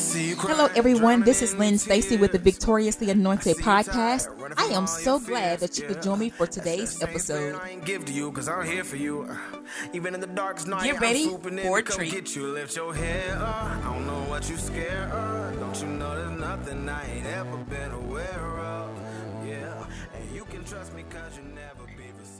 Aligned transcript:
Hello, 0.00 0.68
everyone. 0.74 1.24
This 1.24 1.42
is 1.42 1.54
Lynn 1.56 1.76
Stacy 1.76 2.16
with 2.16 2.32
the 2.32 2.38
Victoriously 2.38 3.10
Anointed 3.10 3.58
podcast. 3.58 4.28
I 4.56 4.64
am 4.72 4.86
so 4.86 5.20
glad 5.20 5.60
that 5.60 5.78
you 5.78 5.86
could 5.86 6.00
join 6.00 6.18
me 6.18 6.30
for 6.30 6.46
today's 6.46 7.02
episode. 7.02 7.60
Even 9.92 10.14
in 10.14 10.20
the 10.20 10.26
darkest 10.26 10.68
night, 10.68 10.84
Get 10.84 11.00
ready 11.00 11.28
for 11.28 11.78
a 11.78 11.82
treat. 11.82 12.12
Get 12.12 12.34
you, 12.34 12.48
lift 12.48 12.74
your 12.76 12.94
head 12.94 13.36
up. 13.36 13.64
I 13.64 13.80
don't 13.84 14.06
know 14.06 14.20
what 14.30 14.48
you 14.48 14.56
scared 14.56 15.10
of. 15.10 15.60
Don't 15.60 15.78
you 15.82 15.88
know 15.88 16.16
there's 16.16 16.40
nothing 16.40 16.88
I 16.88 17.16
ain't 17.16 17.26
ever 17.26 17.58
been 17.58 17.90
aware 17.92 18.58
of? 18.58 18.98
Yeah, 19.46 19.84
and 20.14 20.34
you 20.34 20.44
can 20.46 20.64
trust 20.64 20.94
me 20.94 21.04
cause 21.10 21.36
you 21.36 21.42
never 21.42 21.59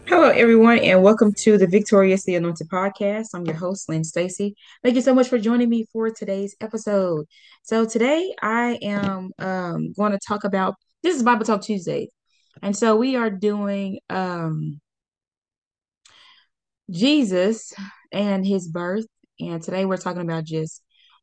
Hello, 0.07 0.29
everyone, 0.29 0.79
and 0.79 1.03
welcome 1.03 1.32
to 1.35 1.57
the 1.59 1.67
Victoriously 1.67 2.35
Anointed 2.35 2.68
podcast. 2.68 3.29
I'm 3.35 3.45
your 3.45 3.54
host, 3.54 3.89
Lynn 3.89 4.04
Stacy. 4.04 4.57
Thank 4.82 4.96
you 4.96 5.03
so 5.03 5.14
much 5.14 5.29
for 5.29 5.39
joining 5.39 5.68
me 5.68 5.86
for 5.93 6.11
today's 6.11 6.57
episode. 6.61 7.27
So, 7.63 7.85
today 7.85 8.35
I 8.43 8.79
am 8.82 9.31
um, 9.39 9.93
going 9.93 10.13
to 10.13 10.18
talk 10.27 10.44
about 10.44 10.75
this 11.03 11.17
is 11.17 11.22
Bible 11.22 11.44
Talk 11.44 11.63
Tuesday, 11.63 12.08
and 12.63 12.77
so 12.77 12.96
we 12.96 13.17
are 13.17 13.31
doing 13.31 14.00
um, 14.08 14.81
Jesus 16.91 17.72
and 18.13 18.46
his 18.46 18.69
birth. 18.69 19.07
And 19.39 19.63
today 19.63 19.86
we're 19.86 19.96
talking 19.96 20.22
about 20.22 20.44
just 20.44 20.82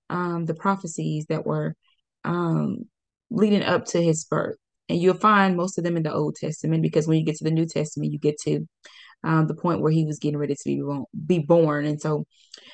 um, 0.10 0.46
the 0.46 0.56
prophecies 0.56 1.26
that 1.28 1.46
were 1.46 1.76
um, 2.24 2.86
leading 3.30 3.64
up 3.64 3.86
to 3.86 4.02
his 4.02 4.26
birth. 4.26 4.58
And 4.90 5.02
you'll 5.02 5.16
find 5.16 5.58
most 5.58 5.78
of 5.78 5.84
them 5.84 5.98
in 5.98 6.04
the 6.04 6.14
Old 6.14 6.36
Testament 6.36 6.82
because 6.82 7.08
when 7.08 7.18
you 7.18 7.26
get 7.26 7.36
to 7.38 7.44
the 7.44 7.52
New 7.52 7.66
Testament, 7.66 8.12
you 8.12 8.20
get 8.20 8.40
to 8.42 8.68
um, 9.24 9.48
the 9.48 9.56
point 9.56 9.82
where 9.82 9.92
he 9.92 10.06
was 10.06 10.20
getting 10.20 10.38
ready 10.38 10.56
to 10.56 10.64
be 10.66 10.82
born. 10.82 11.06
Be 11.26 11.40
born. 11.40 11.86
And 11.86 12.00
so, 12.00 12.26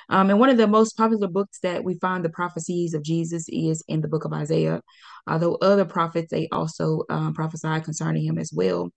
um, 0.09 0.29
and 0.29 0.39
one 0.39 0.49
of 0.49 0.57
the 0.57 0.67
most 0.67 0.95
popular 0.97 1.27
books 1.27 1.59
that 1.63 1.83
we 1.83 1.97
find 1.99 2.23
the 2.23 2.29
prophecies 2.29 2.93
of 2.93 3.03
Jesus 3.03 3.45
is 3.49 3.83
in 3.87 4.01
the 4.01 4.07
book 4.07 4.25
of 4.25 4.33
Isaiah. 4.33 4.81
Although 5.27 5.55
other 5.55 5.85
prophets, 5.85 6.31
they 6.31 6.47
also 6.51 7.03
um, 7.09 7.33
prophesy 7.33 7.79
concerning 7.81 8.25
him 8.25 8.37
as 8.37 8.51
well. 8.53 8.91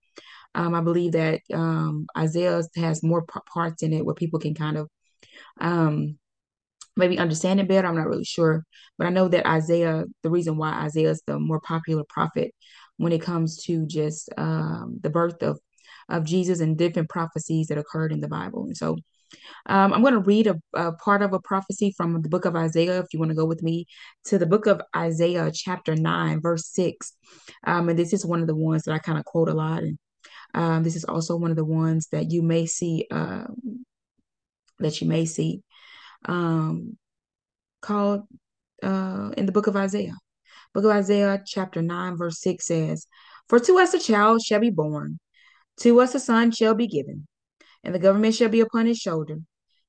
Um, 0.55 0.75
I 0.75 0.81
believe 0.81 1.13
that 1.13 1.41
um, 1.53 2.07
Isaiah 2.17 2.61
has 2.75 3.03
more 3.03 3.23
p- 3.23 3.39
parts 3.51 3.83
in 3.83 3.93
it 3.93 4.05
where 4.05 4.15
people 4.15 4.39
can 4.39 4.53
kind 4.53 4.77
of 4.77 4.89
um, 5.59 6.17
maybe 6.95 7.19
understand 7.19 7.59
it 7.59 7.67
better. 7.67 7.87
I'm 7.87 7.95
not 7.95 8.07
really 8.07 8.23
sure, 8.23 8.65
but 8.97 9.07
I 9.07 9.11
know 9.11 9.27
that 9.27 9.47
Isaiah, 9.47 10.05
the 10.23 10.29
reason 10.29 10.57
why 10.57 10.71
Isaiah 10.71 11.11
is 11.11 11.21
the 11.27 11.39
more 11.39 11.61
popular 11.61 12.03
prophet 12.09 12.53
when 12.97 13.11
it 13.11 13.21
comes 13.21 13.63
to 13.65 13.85
just 13.85 14.29
um, 14.37 14.99
the 15.01 15.09
birth 15.09 15.41
of 15.43 15.59
of 16.09 16.23
Jesus 16.23 16.59
and 16.59 16.77
different 16.77 17.09
prophecies 17.09 17.67
that 17.67 17.77
occurred 17.77 18.11
in 18.11 18.21
the 18.21 18.27
Bible. 18.27 18.63
And 18.63 18.77
so 18.77 18.97
um, 19.65 19.93
I'm 19.93 20.01
going 20.01 20.13
to 20.13 20.19
read 20.19 20.47
a, 20.47 20.55
a, 20.73 20.93
part 20.93 21.21
of 21.21 21.33
a 21.33 21.39
prophecy 21.39 21.93
from 21.95 22.21
the 22.21 22.29
book 22.29 22.45
of 22.45 22.55
Isaiah, 22.55 22.99
if 22.99 23.07
you 23.11 23.19
want 23.19 23.29
to 23.29 23.35
go 23.35 23.45
with 23.45 23.61
me 23.61 23.85
to 24.25 24.37
the 24.37 24.45
book 24.45 24.65
of 24.67 24.81
Isaiah, 24.95 25.51
chapter 25.53 25.95
9, 25.95 26.41
verse 26.41 26.67
6. 26.67 27.13
Um, 27.65 27.89
and 27.89 27.99
this 27.99 28.13
is 28.13 28.25
one 28.25 28.41
of 28.41 28.47
the 28.47 28.55
ones 28.55 28.83
that 28.83 28.93
I 28.93 28.99
kind 28.99 29.19
of 29.19 29.25
quote 29.25 29.49
a 29.49 29.53
lot. 29.53 29.83
And 29.83 29.97
um, 30.53 30.83
this 30.83 30.95
is 30.95 31.03
also 31.03 31.35
one 31.35 31.51
of 31.51 31.57
the 31.57 31.65
ones 31.65 32.07
that 32.11 32.31
you 32.31 32.41
may 32.41 32.65
see, 32.65 33.05
uh, 33.11 33.45
that 34.79 35.01
you 35.01 35.07
may 35.07 35.25
see 35.25 35.61
um, 36.25 36.97
called 37.81 38.21
uh, 38.81 39.31
in 39.35 39.45
the 39.45 39.51
book 39.51 39.67
of 39.67 39.75
Isaiah. 39.75 40.13
Book 40.77 40.85
of 40.85 40.91
Isaiah, 40.91 41.41
chapter 41.43 41.81
9, 41.81 42.17
verse 42.17 42.39
6 42.39 42.63
says, 42.63 43.07
For 43.49 43.59
to 43.59 43.79
us 43.79 43.95
a 43.95 43.99
child 43.99 44.43
shall 44.43 44.59
be 44.59 44.69
born, 44.69 45.17
to 45.77 45.99
us 46.01 46.13
a 46.13 46.19
son 46.19 46.51
shall 46.51 46.75
be 46.75 46.85
given, 46.85 47.27
and 47.83 47.95
the 47.95 47.99
government 47.99 48.35
shall 48.35 48.49
be 48.49 48.59
upon 48.59 48.85
his 48.85 48.99
shoulder, 48.99 49.39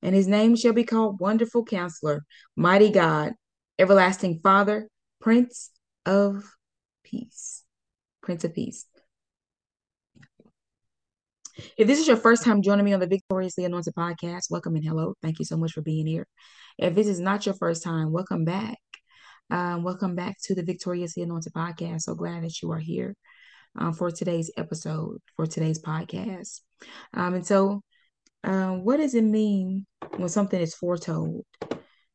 and 0.01 0.15
his 0.15 0.27
name 0.27 0.55
shall 0.55 0.73
be 0.73 0.83
called 0.83 1.19
Wonderful 1.19 1.63
Counselor, 1.63 2.25
Mighty 2.55 2.89
God, 2.89 3.33
Everlasting 3.77 4.39
Father, 4.39 4.89
Prince 5.21 5.69
of 6.07 6.43
Peace. 7.03 7.63
Prince 8.23 8.43
of 8.43 8.55
Peace. 8.55 8.87
If 11.77 11.85
this 11.85 11.99
is 11.99 12.07
your 12.07 12.17
first 12.17 12.43
time 12.43 12.63
joining 12.63 12.85
me 12.85 12.93
on 12.93 12.99
the 12.99 13.05
Victoriously 13.05 13.63
Anointed 13.63 13.93
podcast, 13.93 14.49
welcome 14.49 14.75
and 14.75 14.83
hello. 14.83 15.13
Thank 15.21 15.37
you 15.37 15.45
so 15.45 15.55
much 15.55 15.73
for 15.73 15.83
being 15.83 16.07
here. 16.07 16.25
If 16.79 16.95
this 16.95 17.05
is 17.05 17.19
not 17.19 17.45
your 17.45 17.53
first 17.53 17.83
time, 17.83 18.11
welcome 18.11 18.43
back. 18.43 18.79
Um, 19.51 19.83
welcome 19.83 20.15
back 20.15 20.37
to 20.43 20.53
the 20.53 20.61
Victoriously 20.61 21.23
Anointed 21.23 21.53
podcast. 21.53 22.01
So 22.01 22.13
glad 22.13 22.43
that 22.43 22.61
you 22.61 22.71
are 22.71 22.79
here 22.79 23.15
um, 23.75 23.93
for 23.93 24.11
today's 24.11 24.51
episode, 24.57 25.17
for 25.35 25.47
today's 25.47 25.81
podcast. 25.81 26.61
Um, 27.15 27.33
and 27.33 27.45
so, 27.45 27.81
um, 28.43 28.83
what 28.83 28.97
does 28.97 29.15
it 29.15 29.23
mean 29.23 29.87
when 30.17 30.29
something 30.29 30.61
is 30.61 30.75
foretold? 30.75 31.45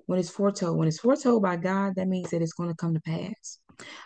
When 0.06 0.18
it's 0.18 0.30
foretold, 0.30 0.78
when 0.78 0.86
it's 0.86 1.00
foretold 1.00 1.42
by 1.42 1.56
God, 1.56 1.94
that 1.96 2.06
means 2.06 2.30
that 2.30 2.40
it's 2.42 2.52
going 2.52 2.68
to 2.68 2.76
come 2.76 2.94
to 2.94 3.00
pass. 3.00 3.58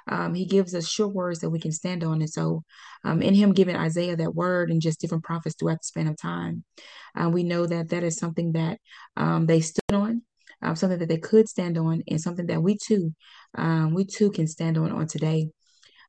Um, 0.07 0.33
he 0.33 0.47
gives 0.47 0.75
us 0.75 0.89
sure 0.89 1.09
words 1.09 1.41
that 1.41 1.51
we 1.51 1.61
can 1.61 1.73
stand 1.73 2.03
on. 2.05 2.21
And 2.21 2.31
so, 2.31 2.63
um, 3.05 3.21
in 3.21 3.35
him 3.35 3.53
giving 3.53 3.77
Isaiah 3.77 4.17
that 4.17 4.35
word 4.35 4.71
and 4.71 4.81
just 4.81 5.01
different 5.01 5.25
prophets 5.25 5.55
throughout 5.59 5.81
the 5.81 5.87
span 5.87 6.09
of 6.09 6.17
time, 6.17 6.65
uh, 7.15 7.29
we 7.29 7.43
know 7.43 7.67
that 7.67 7.91
that 7.91 8.05
is 8.05 8.17
something 8.17 8.53
that 8.53 8.79
um, 9.19 9.45
they 9.45 9.61
stood 9.61 9.93
on, 9.93 10.23
um, 10.63 10.77
something 10.77 10.99
that 10.99 11.09
they 11.09 11.19
could 11.19 11.49
stand 11.49 11.79
on, 11.79 12.03
and 12.09 12.21
something 12.21 12.47
that 12.47 12.63
we 12.63 12.77
too, 12.77 13.15
um, 13.57 13.95
we 13.95 14.05
too 14.05 14.31
can 14.31 14.47
stand 14.47 14.79
on 14.79 14.93
on 14.93 15.07
today. 15.07 15.51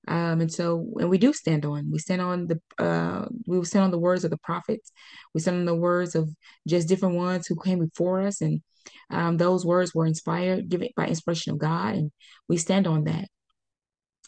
Um, 0.08 0.42
and 0.42 0.52
so, 0.52 0.94
and 1.00 1.10
we 1.10 1.18
do 1.18 1.34
stand 1.34 1.66
on. 1.66 1.92
We 1.92 2.00
stand 2.00 2.22
on 2.22 2.48
the 2.48 2.62
uh, 2.84 3.28
we 3.46 3.64
stand 3.66 3.86
on 3.86 3.92
the 3.92 4.00
words 4.00 4.24
of 4.24 4.32
the 4.32 4.38
prophets. 4.38 4.92
We 5.34 5.42
stand 5.42 5.58
on 5.58 5.66
the 5.66 5.76
words 5.76 6.16
of 6.16 6.30
just 6.68 6.88
different 6.88 7.16
ones 7.16 7.48
who 7.48 7.56
came 7.56 7.80
before 7.80 8.22
us, 8.22 8.42
and 8.42 8.62
um, 9.10 9.38
those 9.38 9.66
words 9.66 9.94
were 9.94 10.06
inspired, 10.06 10.70
given 10.70 10.90
by 10.96 11.08
inspiration 11.08 11.54
of 11.54 11.60
God, 11.60 11.96
and 11.96 12.12
we 12.48 12.58
stand 12.58 12.88
on 12.88 13.04
that 13.06 13.28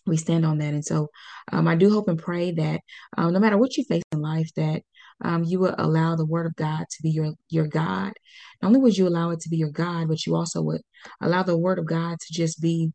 we 0.06 0.18
stand 0.18 0.46
on 0.46 0.58
that. 0.60 0.74
And 0.74 0.86
so 0.86 1.10
um, 1.52 1.68
I 1.68 1.76
do 1.76 1.92
hope 1.92 2.08
and 2.08 2.20
pray 2.20 2.52
that 2.52 2.82
um, 3.18 3.34
no 3.34 3.40
matter 3.40 3.58
what 3.58 3.78
you 3.78 3.84
face 3.84 4.04
in 4.12 4.22
life, 4.22 4.50
that 4.56 4.82
um, 5.24 5.44
you 5.44 5.60
will 5.60 5.76
allow 5.78 6.16
the 6.16 6.26
word 6.26 6.48
of 6.48 6.56
God 6.56 6.86
to 6.90 7.04
be 7.04 7.12
your, 7.12 7.34
your 7.50 7.68
God. 7.68 8.14
Not 8.62 8.70
only 8.70 8.80
would 8.80 8.98
you 8.98 9.08
allow 9.08 9.30
it 9.32 9.40
to 9.42 9.50
be 9.50 9.58
your 9.58 9.70
God, 9.72 10.08
but 10.08 10.26
you 10.26 10.36
also 10.36 10.62
would 10.62 10.82
allow 11.22 11.44
the 11.44 11.58
word 11.58 11.80
of 11.80 11.86
God 11.86 12.18
to 12.20 12.34
just 12.34 12.62
be 12.62 12.92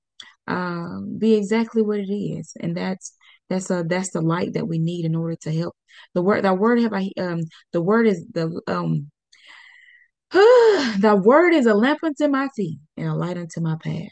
um, 0.49 1.19
be 1.19 1.35
exactly 1.35 1.83
what 1.83 1.99
it 1.99 2.13
is. 2.13 2.53
And 2.61 2.77
that's 2.77 3.13
that's 3.49 3.71
a 3.71 3.85
that's 3.87 4.11
the 4.11 4.21
light 4.21 4.55
that 4.55 4.67
we 4.67 4.79
need 4.79 5.05
in 5.05 5.15
order 5.15 5.37
to 5.43 5.53
help. 5.53 5.75
The 6.15 6.23
word 6.23 6.45
that 6.45 6.59
word 6.59 6.81
have 6.81 6.93
I 6.93 7.11
um 7.19 7.41
the 7.73 7.83
word 7.83 8.07
is 8.07 8.25
the 8.33 8.61
um 8.67 9.11
the 10.33 11.21
word 11.23 11.55
is 11.55 11.67
a 11.67 11.75
lamp 11.75 12.01
unto 12.03 12.29
my 12.29 12.49
feet 12.57 12.79
and 12.97 13.09
a 13.09 13.15
light 13.15 13.39
unto 13.39 13.61
my 13.61 13.77
path. 13.83 14.09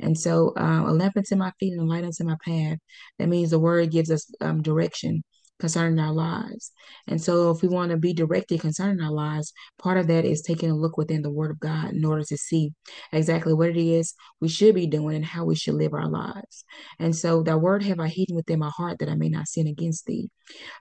And 0.00 0.18
so, 0.18 0.52
uh, 0.56 0.84
a 0.86 0.92
lamp 0.92 1.16
unto 1.16 1.36
my 1.36 1.52
feet 1.58 1.72
and 1.72 1.82
a 1.82 1.84
light 1.84 2.04
unto 2.04 2.24
my 2.24 2.36
path. 2.44 2.78
That 3.18 3.28
means 3.28 3.50
the 3.50 3.58
word 3.58 3.90
gives 3.90 4.10
us 4.10 4.30
um, 4.40 4.62
direction 4.62 5.22
concerning 5.58 5.98
our 5.98 6.12
lives. 6.12 6.72
And 7.06 7.20
so, 7.20 7.50
if 7.50 7.62
we 7.62 7.68
want 7.68 7.90
to 7.90 7.96
be 7.96 8.12
directed 8.12 8.60
concerning 8.60 9.00
our 9.00 9.12
lives, 9.12 9.52
part 9.78 9.98
of 9.98 10.06
that 10.08 10.24
is 10.24 10.42
taking 10.42 10.70
a 10.70 10.76
look 10.76 10.96
within 10.96 11.22
the 11.22 11.30
Word 11.30 11.50
of 11.50 11.60
God 11.60 11.92
in 11.92 12.04
order 12.04 12.24
to 12.24 12.36
see 12.36 12.72
exactly 13.12 13.54
what 13.54 13.70
it 13.70 13.76
is 13.76 14.14
we 14.40 14.48
should 14.48 14.74
be 14.74 14.86
doing 14.86 15.16
and 15.16 15.24
how 15.24 15.44
we 15.44 15.54
should 15.54 15.74
live 15.74 15.94
our 15.94 16.08
lives. 16.08 16.64
And 16.98 17.14
so, 17.14 17.42
that 17.42 17.58
word 17.60 17.82
have 17.84 18.00
I 18.00 18.08
hidden 18.08 18.36
within 18.36 18.58
my 18.58 18.70
heart 18.70 18.98
that 19.00 19.08
I 19.08 19.14
may 19.14 19.28
not 19.28 19.48
sin 19.48 19.66
against 19.66 20.06
thee. 20.06 20.30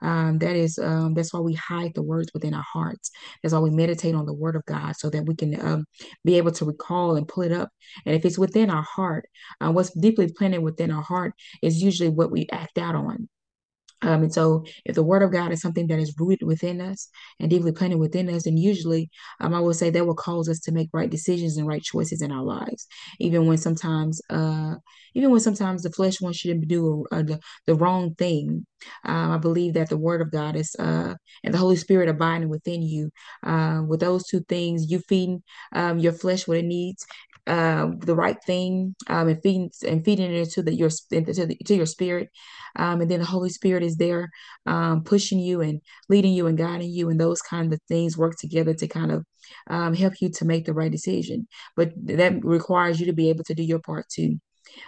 Um, 0.01 0.37
that 0.39 0.55
is, 0.55 0.77
um, 0.79 1.13
that's 1.13 1.33
why 1.33 1.39
we 1.39 1.53
hide 1.53 1.93
the 1.95 2.03
words 2.03 2.29
within 2.33 2.53
our 2.53 2.65
hearts. 2.73 3.11
That's 3.41 3.53
why 3.53 3.59
we 3.59 3.69
meditate 3.69 4.15
on 4.15 4.25
the 4.25 4.33
Word 4.33 4.55
of 4.55 4.65
God 4.65 4.95
so 4.95 5.09
that 5.09 5.25
we 5.25 5.35
can 5.35 5.59
um, 5.59 5.85
be 6.23 6.37
able 6.37 6.51
to 6.51 6.65
recall 6.65 7.15
and 7.15 7.27
pull 7.27 7.43
it 7.43 7.51
up. 7.51 7.69
And 8.05 8.15
if 8.15 8.25
it's 8.25 8.37
within 8.37 8.69
our 8.69 8.83
heart, 8.83 9.25
uh, 9.61 9.71
what's 9.71 9.91
deeply 9.91 10.31
planted 10.31 10.61
within 10.61 10.91
our 10.91 11.01
heart 11.01 11.33
is 11.61 11.81
usually 11.81 12.09
what 12.09 12.31
we 12.31 12.47
act 12.51 12.77
out 12.77 12.95
on. 12.95 13.27
Um, 14.01 14.23
and 14.23 14.33
so, 14.33 14.65
if 14.85 14.95
the 14.95 15.03
word 15.03 15.23
of 15.23 15.31
God 15.31 15.51
is 15.51 15.61
something 15.61 15.87
that 15.87 15.99
is 15.99 16.15
rooted 16.19 16.45
within 16.47 16.81
us 16.81 17.09
and 17.39 17.49
deeply 17.49 17.71
planted 17.71 17.97
within 17.97 18.29
us, 18.29 18.43
then 18.43 18.57
usually 18.57 19.09
um, 19.39 19.53
I 19.53 19.59
will 19.59 19.73
say 19.73 19.89
that 19.89 20.05
will 20.05 20.15
cause 20.15 20.49
us 20.49 20.59
to 20.61 20.71
make 20.71 20.89
right 20.93 21.09
decisions 21.09 21.57
and 21.57 21.67
right 21.67 21.81
choices 21.81 22.21
in 22.21 22.31
our 22.31 22.43
lives, 22.43 22.87
even 23.19 23.47
when 23.47 23.57
sometimes, 23.57 24.21
uh, 24.29 24.75
even 25.15 25.31
when 25.31 25.39
sometimes 25.39 25.83
the 25.83 25.91
flesh 25.91 26.21
wants 26.21 26.45
you 26.45 26.53
to 26.53 26.65
do 26.65 27.05
uh, 27.11 27.23
the, 27.23 27.39
the 27.65 27.75
wrong 27.75 28.13
thing. 28.15 28.65
Um, 29.03 29.31
I 29.31 29.37
believe 29.37 29.73
that 29.73 29.89
the 29.89 29.97
word 29.97 30.21
of 30.21 30.31
God 30.31 30.55
is, 30.55 30.75
uh, 30.77 31.15
and 31.43 31.53
the 31.53 31.57
Holy 31.57 31.75
Spirit 31.75 32.09
abiding 32.09 32.49
within 32.49 32.83
you. 32.83 33.09
Uh, 33.43 33.81
with 33.87 33.99
those 33.99 34.27
two 34.27 34.41
things, 34.41 34.91
you 34.91 34.99
feeding 34.99 35.41
um, 35.73 35.97
your 35.97 36.13
flesh 36.13 36.47
what 36.47 36.57
it 36.57 36.65
needs, 36.65 37.05
uh, 37.47 37.91
the 37.99 38.15
right 38.15 38.37
thing 38.45 38.95
um, 39.07 39.29
and 39.29 39.41
feeding 39.41 39.71
and 39.87 40.03
feeding 40.03 40.31
it 40.31 40.37
into 40.37 40.61
the 40.61 40.73
your 40.73 40.89
into 41.11 41.45
the, 41.45 41.55
to 41.65 41.75
your 41.75 41.85
spirit, 41.85 42.29
um, 42.75 43.01
and 43.01 43.09
then 43.09 43.19
the 43.19 43.25
Holy 43.25 43.49
Spirit 43.49 43.83
is 43.83 43.95
there 43.95 44.29
um, 44.65 45.03
pushing 45.03 45.39
you 45.39 45.61
and 45.61 45.81
leading 46.09 46.33
you 46.33 46.47
and 46.47 46.57
guiding 46.57 46.91
you, 46.91 47.09
and 47.09 47.19
those 47.19 47.41
kind 47.41 47.73
of 47.73 47.79
things 47.87 48.17
work 48.17 48.35
together 48.37 48.73
to 48.73 48.87
kind 48.87 49.11
of 49.11 49.25
um, 49.69 49.93
help 49.93 50.13
you 50.21 50.29
to 50.29 50.45
make 50.45 50.65
the 50.65 50.73
right 50.73 50.91
decision. 50.91 51.47
But 51.75 51.93
that 52.05 52.43
requires 52.43 52.99
you 52.99 53.05
to 53.07 53.13
be 53.13 53.29
able 53.29 53.43
to 53.45 53.55
do 53.55 53.63
your 53.63 53.79
part 53.79 54.05
too. 54.09 54.39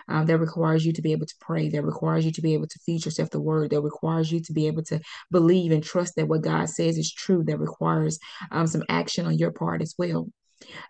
Um, 0.07 0.25
that 0.25 0.37
requires 0.37 0.85
you 0.85 0.93
to 0.93 1.01
be 1.01 1.13
able 1.13 1.25
to 1.25 1.35
pray. 1.39 1.69
That 1.69 1.83
requires 1.83 2.25
you 2.25 2.31
to 2.33 2.41
be 2.41 2.53
able 2.53 2.67
to 2.67 2.79
feed 2.85 3.05
yourself 3.05 3.29
the 3.29 3.39
word. 3.39 3.71
That 3.71 3.81
requires 3.81 4.31
you 4.31 4.41
to 4.41 4.53
be 4.53 4.67
able 4.67 4.83
to 4.83 4.99
believe 5.31 5.71
and 5.71 5.83
trust 5.83 6.15
that 6.15 6.27
what 6.27 6.41
God 6.41 6.69
says 6.69 6.97
is 6.97 7.11
true. 7.11 7.43
That 7.45 7.59
requires 7.59 8.19
um, 8.51 8.67
some 8.67 8.83
action 8.89 9.25
on 9.25 9.37
your 9.37 9.51
part 9.51 9.81
as 9.81 9.95
well. 9.97 10.27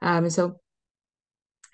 Um, 0.02 0.24
and 0.26 0.34
so 0.34 0.60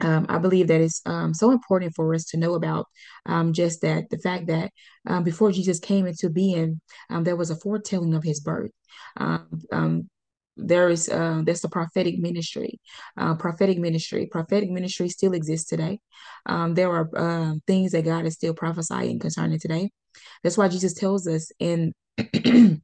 um, 0.02 0.26
I 0.30 0.38
believe 0.38 0.68
that 0.68 0.82
it's 0.82 1.02
um, 1.06 1.34
so 1.34 1.52
important 1.52 1.94
for 1.96 2.14
us 2.14 2.26
to 2.26 2.38
know 2.38 2.56
about 2.56 2.88
um, 3.26 3.54
just 3.54 3.82
that 3.82 4.10
the 4.10 4.18
fact 4.18 4.48
that 4.48 4.72
um, 5.08 5.24
before 5.24 5.52
Jesus 5.52 5.80
came 5.80 6.06
into 6.06 6.30
being, 6.30 6.82
um, 7.10 7.24
there 7.24 7.36
was 7.36 7.50
a 7.50 7.56
foretelling 7.56 8.14
of 8.14 8.24
his 8.24 8.40
birth. 8.40 8.72
Um, 9.18 10.10
there 10.58 10.90
is 10.90 11.10
uh, 11.10 11.42
that's 11.46 11.62
the 11.62 11.70
prophetic 11.70 12.18
ministry, 12.18 12.80
uh, 13.18 13.36
prophetic 13.36 13.78
ministry. 13.78 14.28
Prophetic 14.32 14.70
ministry 14.70 15.10
still 15.10 15.34
exists 15.34 15.68
today. 15.68 16.00
There 16.48 16.92
are 16.92 17.10
uh, 17.16 17.54
things 17.68 17.92
that 17.92 18.06
God 18.06 18.26
is 18.26 18.36
still 18.36 18.54
prophesying 18.54 19.20
concerning 19.20 19.60
today. 19.60 19.92
That's 20.44 20.58
why 20.58 20.70
Jesus 20.70 20.94
tells 20.94 21.28
us 21.28 21.52
in 21.60 21.94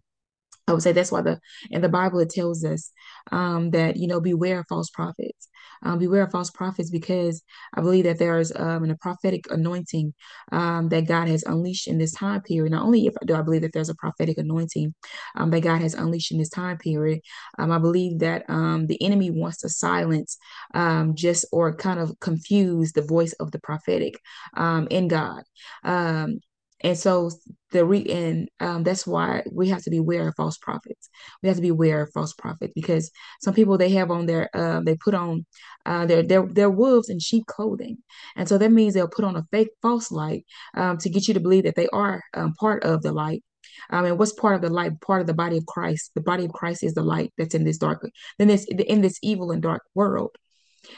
I 0.67 0.73
would 0.73 0.83
say 0.83 0.91
that's 0.91 1.11
why 1.11 1.21
the 1.21 1.39
in 1.69 1.81
the 1.81 1.89
Bible 1.89 2.19
it 2.19 2.29
tells 2.29 2.63
us 2.63 2.91
um, 3.31 3.71
that 3.71 3.97
you 3.97 4.07
know 4.07 4.21
beware 4.21 4.59
of 4.59 4.65
false 4.69 4.89
prophets. 4.89 5.47
Um, 5.83 5.99
beware 5.99 6.23
of 6.23 6.31
false 6.31 6.51
prophets 6.51 6.89
because 6.89 7.43
I 7.73 7.81
believe 7.81 8.03
that 8.05 8.19
there 8.19 8.39
is 8.39 8.53
um, 8.55 8.89
a 8.89 8.95
prophetic 8.95 9.45
anointing 9.51 10.13
um, 10.51 10.89
that 10.89 11.07
God 11.07 11.27
has 11.27 11.43
unleashed 11.43 11.87
in 11.87 11.97
this 11.97 12.13
time 12.13 12.41
period. 12.41 12.71
Not 12.71 12.83
only 12.83 13.07
if, 13.07 13.13
do 13.25 13.35
I 13.35 13.41
believe 13.41 13.61
that 13.61 13.73
there's 13.73 13.89
a 13.89 13.95
prophetic 13.95 14.37
anointing 14.37 14.93
um, 15.35 15.49
that 15.51 15.61
God 15.61 15.81
has 15.81 15.93
unleashed 15.93 16.31
in 16.31 16.37
this 16.37 16.49
time 16.49 16.77
period, 16.77 17.21
um, 17.57 17.71
I 17.71 17.79
believe 17.79 18.19
that 18.19 18.45
um, 18.49 18.87
the 18.87 19.01
enemy 19.01 19.31
wants 19.31 19.57
to 19.59 19.69
silence 19.69 20.37
just 21.13 21.45
or 21.51 21.75
kind 21.75 21.99
of 21.99 22.19
confuse 22.19 22.91
the 22.91 23.01
voice 23.01 23.33
of 23.33 23.51
the 23.51 23.59
prophetic 23.59 24.19
in 24.89 25.07
God. 25.07 25.43
And 25.83 26.97
so 26.97 27.29
the 27.71 27.85
re 27.85 28.05
and 28.05 28.49
um, 28.59 28.83
that's 28.83 29.07
why 29.07 29.43
we 29.51 29.69
have 29.69 29.83
to 29.83 29.89
be 29.89 29.97
aware 29.97 30.27
of 30.27 30.35
false 30.35 30.57
prophets. 30.57 31.09
We 31.41 31.47
have 31.47 31.57
to 31.57 31.61
be 31.61 31.69
aware 31.69 32.01
of 32.01 32.11
false 32.13 32.33
prophets 32.33 32.73
because 32.75 33.11
some 33.41 33.53
people 33.53 33.77
they 33.77 33.89
have 33.91 34.11
on 34.11 34.25
their 34.25 34.49
uh, 34.55 34.81
they 34.81 34.95
put 34.95 35.13
on 35.13 35.45
uh, 35.85 36.05
their 36.05 36.23
their 36.23 36.45
their 36.45 36.69
wolves 36.69 37.09
in 37.09 37.19
sheep 37.19 37.45
clothing, 37.47 37.97
and 38.35 38.47
so 38.47 38.57
that 38.57 38.71
means 38.71 38.93
they'll 38.93 39.07
put 39.07 39.25
on 39.25 39.35
a 39.35 39.45
fake 39.51 39.69
false 39.81 40.11
light 40.11 40.45
um, 40.75 40.97
to 40.97 41.09
get 41.09 41.27
you 41.27 41.33
to 41.33 41.39
believe 41.39 41.63
that 41.63 41.75
they 41.75 41.87
are 41.87 42.21
um, 42.33 42.53
part 42.59 42.83
of 42.83 43.01
the 43.01 43.11
light. 43.11 43.43
Um, 43.89 44.05
and 44.05 44.19
what's 44.19 44.33
part 44.33 44.55
of 44.55 44.61
the 44.61 44.69
light? 44.69 44.99
Part 45.01 45.21
of 45.21 45.27
the 45.27 45.33
body 45.33 45.57
of 45.57 45.65
Christ. 45.65 46.11
The 46.15 46.21
body 46.21 46.45
of 46.45 46.53
Christ 46.53 46.83
is 46.83 46.93
the 46.93 47.03
light 47.03 47.33
that's 47.37 47.55
in 47.55 47.63
this 47.63 47.77
dark, 47.77 48.07
then 48.37 48.47
this 48.47 48.65
in 48.65 49.01
this 49.01 49.17
evil 49.21 49.51
and 49.51 49.61
dark 49.61 49.83
world. 49.95 50.35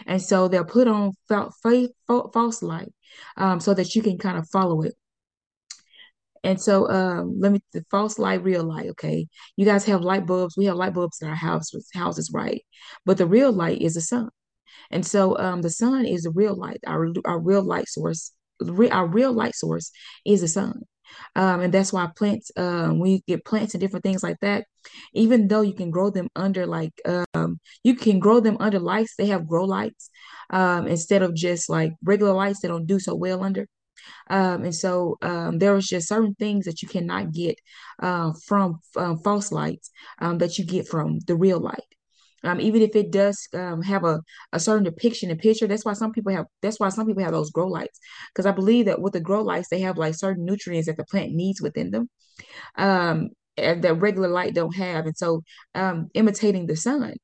And 0.07 0.21
so 0.21 0.47
they'll 0.47 0.63
put 0.63 0.87
on 0.87 1.11
false 1.27 2.63
light 2.63 2.93
um, 3.37 3.59
so 3.59 3.73
that 3.73 3.95
you 3.95 4.01
can 4.01 4.17
kind 4.17 4.37
of 4.37 4.47
follow 4.49 4.81
it 4.81 4.93
and 6.43 6.59
so 6.59 6.89
um, 6.89 7.39
let 7.39 7.51
me 7.51 7.61
the 7.71 7.85
false 7.89 8.19
light, 8.19 8.43
real 8.43 8.63
light, 8.63 8.89
okay? 8.91 9.27
You 9.55 9.65
guys 9.65 9.85
have 9.85 10.01
light 10.01 10.25
bulbs. 10.25 10.57
We 10.57 10.65
have 10.65 10.75
light 10.75 10.93
bulbs 10.93 11.21
in 11.21 11.27
our 11.27 11.35
houses, 11.35 11.89
houses, 11.93 12.31
right? 12.33 12.61
But 13.05 13.17
the 13.17 13.25
real 13.27 13.51
light 13.51 13.81
is 13.81 13.93
the 13.95 14.01
sun. 14.01 14.29
And 14.91 15.05
so 15.05 15.37
um, 15.39 15.61
the 15.61 15.69
sun 15.69 16.05
is 16.05 16.23
the 16.23 16.31
real 16.31 16.55
light, 16.55 16.79
our 16.87 17.07
our 17.25 17.39
real 17.39 17.63
light 17.63 17.87
source. 17.89 18.33
Our 18.61 19.07
real 19.07 19.33
light 19.33 19.55
source 19.55 19.91
is 20.25 20.41
the 20.41 20.47
sun. 20.47 20.83
Um, 21.35 21.61
and 21.61 21.73
that's 21.73 21.93
why 21.93 22.09
plants, 22.15 22.51
um, 22.57 23.05
you 23.05 23.19
get 23.27 23.45
plants 23.45 23.73
and 23.73 23.81
different 23.81 24.03
things 24.03 24.23
like 24.23 24.39
that, 24.41 24.65
even 25.13 25.47
though 25.47 25.61
you 25.61 25.73
can 25.73 25.91
grow 25.91 26.09
them 26.09 26.27
under 26.35 26.65
like 26.65 26.93
um, 27.05 27.59
you 27.83 27.95
can 27.95 28.19
grow 28.19 28.39
them 28.39 28.57
under 28.59 28.79
lights, 28.79 29.15
they 29.17 29.27
have 29.27 29.47
grow 29.47 29.65
lights 29.65 30.09
um, 30.49 30.87
instead 30.87 31.21
of 31.21 31.35
just 31.35 31.69
like 31.69 31.93
regular 32.03 32.33
lights 32.33 32.61
that 32.61 32.69
don't 32.69 32.87
do 32.87 32.99
so 32.99 33.15
well 33.15 33.43
under. 33.43 33.67
Um, 34.29 34.63
and 34.63 34.75
so 34.75 35.17
um, 35.21 35.59
there 35.59 35.73
was 35.73 35.87
just 35.87 36.07
certain 36.07 36.35
things 36.35 36.65
that 36.65 36.81
you 36.81 36.87
cannot 36.87 37.31
get 37.31 37.59
uh, 37.99 38.33
from 38.45 38.79
um, 38.95 39.17
false 39.19 39.51
lights 39.51 39.91
um, 40.19 40.37
that 40.39 40.57
you 40.57 40.65
get 40.65 40.87
from 40.87 41.19
the 41.27 41.35
real 41.35 41.59
light. 41.59 41.83
Um, 42.45 42.59
even 42.59 42.81
if 42.81 42.95
it 42.95 43.11
does 43.11 43.47
um, 43.53 43.81
have 43.81 44.03
a, 44.03 44.21
a 44.51 44.59
certain 44.59 44.83
depiction 44.83 45.31
and 45.31 45.39
picture, 45.39 45.65
that's 45.65 45.85
why 45.85 45.93
some 45.93 46.11
people 46.11 46.33
have 46.33 46.45
that's 46.61 46.79
why 46.79 46.89
some 46.89 47.07
people 47.07 47.23
have 47.23 47.31
those 47.31 47.51
grow 47.51 47.67
lights. 47.67 47.99
Because 48.33 48.45
I 48.45 48.51
believe 48.51 48.85
that 48.87 49.01
with 49.01 49.13
the 49.13 49.21
grow 49.21 49.41
lights, 49.41 49.69
they 49.69 49.79
have 49.81 49.97
like 49.97 50.15
certain 50.15 50.43
nutrients 50.43 50.87
that 50.87 50.97
the 50.97 51.05
plant 51.05 51.31
needs 51.31 51.61
within 51.61 51.91
them. 51.91 52.09
Um, 52.75 53.29
that 53.55 54.01
regular 54.01 54.29
light 54.29 54.55
don't 54.55 54.75
have. 54.75 55.05
And 55.05 55.15
so 55.15 55.43
um, 55.75 56.09
imitating 56.13 56.65
the 56.65 56.75
sun 56.75 57.15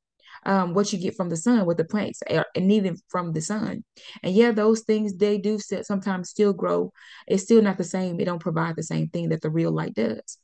um, 0.45 0.74
what 0.74 0.91
you 0.94 1.00
get 1.00 1.15
from 1.15 1.30
the 1.30 1.38
sun, 1.38 1.65
what 1.65 1.77
the 1.77 1.86
plants 1.86 2.21
are 2.30 2.45
needing 2.57 2.97
from 3.09 3.33
the 3.33 3.41
sun. 3.41 3.83
And 4.24 4.33
yeah, 4.33 4.51
those 4.51 4.81
things 4.81 5.15
they 5.15 5.38
do 5.38 5.59
sometimes 5.59 6.30
still 6.30 6.53
grow. 6.53 6.91
It's 7.27 7.44
still 7.44 7.62
not 7.62 7.77
the 7.77 7.83
same. 7.83 8.19
It 8.19 8.25
don't 8.25 8.39
provide 8.39 8.75
the 8.75 8.83
same 8.83 9.09
thing 9.09 9.30
that 9.30 9.41
the 9.41 9.50
real 9.50 9.71
light 9.71 9.94
does. 9.94 10.38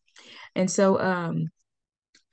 And 0.56 0.70
so 0.70 1.00
um, 1.00 1.50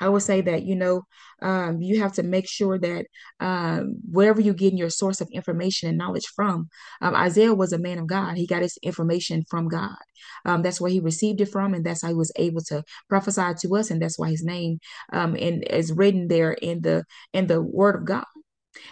I 0.02 0.08
would 0.08 0.22
say 0.22 0.40
that, 0.42 0.64
you 0.64 0.74
know, 0.74 1.02
um, 1.40 1.80
you 1.80 2.00
have 2.00 2.12
to 2.14 2.22
make 2.22 2.48
sure 2.48 2.78
that 2.78 3.06
um, 3.40 3.96
wherever 4.10 4.40
you're 4.40 4.54
getting 4.54 4.78
your 4.78 4.90
source 4.90 5.20
of 5.20 5.28
information 5.30 5.88
and 5.88 5.98
knowledge 5.98 6.26
from, 6.34 6.68
um, 7.00 7.14
Isaiah 7.14 7.54
was 7.54 7.72
a 7.72 7.78
man 7.78 7.98
of 7.98 8.06
God. 8.06 8.36
He 8.36 8.46
got 8.46 8.62
his 8.62 8.78
information 8.82 9.44
from 9.48 9.68
God. 9.68 9.96
Um, 10.44 10.62
that's 10.62 10.80
where 10.80 10.90
he 10.90 11.00
received 11.00 11.40
it 11.40 11.50
from, 11.50 11.74
and 11.74 11.84
that's 11.84 12.02
how 12.02 12.08
he 12.08 12.14
was 12.14 12.32
able 12.36 12.62
to 12.62 12.84
prophesy 13.08 13.54
to 13.60 13.76
us, 13.76 13.90
and 13.90 14.00
that's 14.00 14.18
why 14.18 14.30
his 14.30 14.44
name 14.44 14.78
um, 15.12 15.36
and 15.36 15.64
is 15.68 15.92
written 15.92 16.28
there 16.28 16.52
in 16.52 16.80
the 16.80 17.04
in 17.32 17.46
the 17.46 17.60
Word 17.60 17.96
of 17.96 18.04
God. 18.04 18.24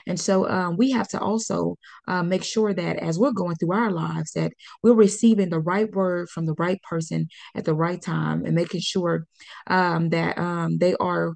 And 0.06 0.18
so 0.18 0.48
um, 0.48 0.76
we 0.76 0.90
have 0.90 1.08
to 1.08 1.20
also 1.20 1.76
uh, 2.08 2.22
make 2.22 2.44
sure 2.44 2.72
that 2.74 2.96
as 2.98 3.18
we're 3.18 3.32
going 3.32 3.56
through 3.56 3.72
our 3.72 3.90
lives, 3.90 4.32
that 4.32 4.52
we're 4.82 4.94
receiving 4.94 5.50
the 5.50 5.60
right 5.60 5.90
word 5.92 6.28
from 6.28 6.46
the 6.46 6.54
right 6.58 6.80
person 6.82 7.28
at 7.54 7.64
the 7.64 7.74
right 7.74 8.00
time, 8.00 8.44
and 8.44 8.54
making 8.54 8.80
sure 8.80 9.26
um, 9.66 10.10
that 10.10 10.38
um, 10.38 10.78
they 10.78 10.94
are 10.96 11.34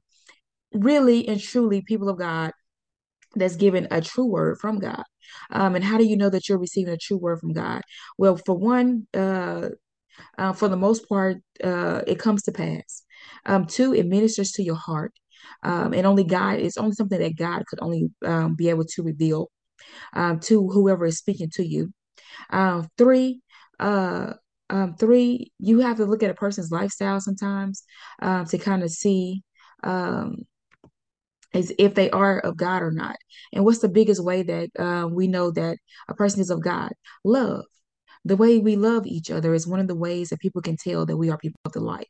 really 0.72 1.26
and 1.28 1.40
truly 1.40 1.82
people 1.82 2.08
of 2.08 2.18
God 2.18 2.52
that's 3.36 3.56
given 3.56 3.88
a 3.90 4.00
true 4.00 4.26
word 4.26 4.58
from 4.58 4.78
God. 4.78 5.02
Um, 5.50 5.74
and 5.74 5.84
how 5.84 5.98
do 5.98 6.04
you 6.04 6.16
know 6.16 6.30
that 6.30 6.48
you're 6.48 6.58
receiving 6.58 6.92
a 6.92 6.98
true 6.98 7.16
word 7.16 7.40
from 7.40 7.52
God? 7.52 7.82
Well, 8.18 8.36
for 8.36 8.56
one, 8.56 9.06
uh, 9.14 9.70
uh, 10.38 10.52
for 10.52 10.68
the 10.68 10.76
most 10.76 11.08
part, 11.08 11.38
uh, 11.62 12.02
it 12.06 12.18
comes 12.18 12.42
to 12.42 12.52
pass. 12.52 13.02
Um, 13.46 13.66
two, 13.66 13.94
it 13.94 14.06
ministers 14.06 14.52
to 14.52 14.62
your 14.62 14.76
heart. 14.76 15.12
Um, 15.62 15.94
and 15.94 16.06
only 16.06 16.24
God 16.24 16.58
is 16.58 16.76
only 16.76 16.92
something 16.92 17.18
that 17.18 17.36
God 17.36 17.64
could 17.66 17.80
only 17.82 18.10
um, 18.24 18.54
be 18.54 18.68
able 18.68 18.84
to 18.84 19.02
reveal 19.02 19.50
um, 20.12 20.40
to 20.40 20.68
whoever 20.68 21.06
is 21.06 21.18
speaking 21.18 21.50
to 21.54 21.66
you. 21.66 21.92
Um, 22.50 22.88
three, 22.98 23.40
uh, 23.80 24.34
um, 24.70 24.96
three, 24.96 25.52
you 25.58 25.80
have 25.80 25.96
to 25.98 26.06
look 26.06 26.22
at 26.22 26.30
a 26.30 26.34
person's 26.34 26.70
lifestyle 26.70 27.20
sometimes 27.20 27.84
um, 28.22 28.44
to 28.46 28.58
kind 28.58 28.82
of 28.82 28.90
see 28.90 29.42
um, 29.82 30.44
is 31.52 31.72
if 31.78 31.94
they 31.94 32.10
are 32.10 32.40
of 32.40 32.56
God 32.56 32.82
or 32.82 32.90
not. 32.90 33.16
And 33.52 33.64
what's 33.64 33.78
the 33.78 33.88
biggest 33.88 34.22
way 34.22 34.42
that 34.42 34.70
uh, 34.78 35.06
we 35.08 35.28
know 35.28 35.50
that 35.52 35.78
a 36.08 36.14
person 36.14 36.40
is 36.40 36.50
of 36.50 36.62
God? 36.62 36.92
Love. 37.24 37.64
The 38.24 38.36
way 38.36 38.58
we 38.58 38.76
love 38.76 39.06
each 39.06 39.30
other 39.30 39.54
is 39.54 39.66
one 39.66 39.80
of 39.80 39.86
the 39.88 39.94
ways 39.94 40.30
that 40.30 40.40
people 40.40 40.62
can 40.62 40.76
tell 40.76 41.06
that 41.06 41.16
we 41.16 41.30
are 41.30 41.38
people 41.38 41.60
of 41.64 41.72
the 41.72 41.80
light. 41.80 42.08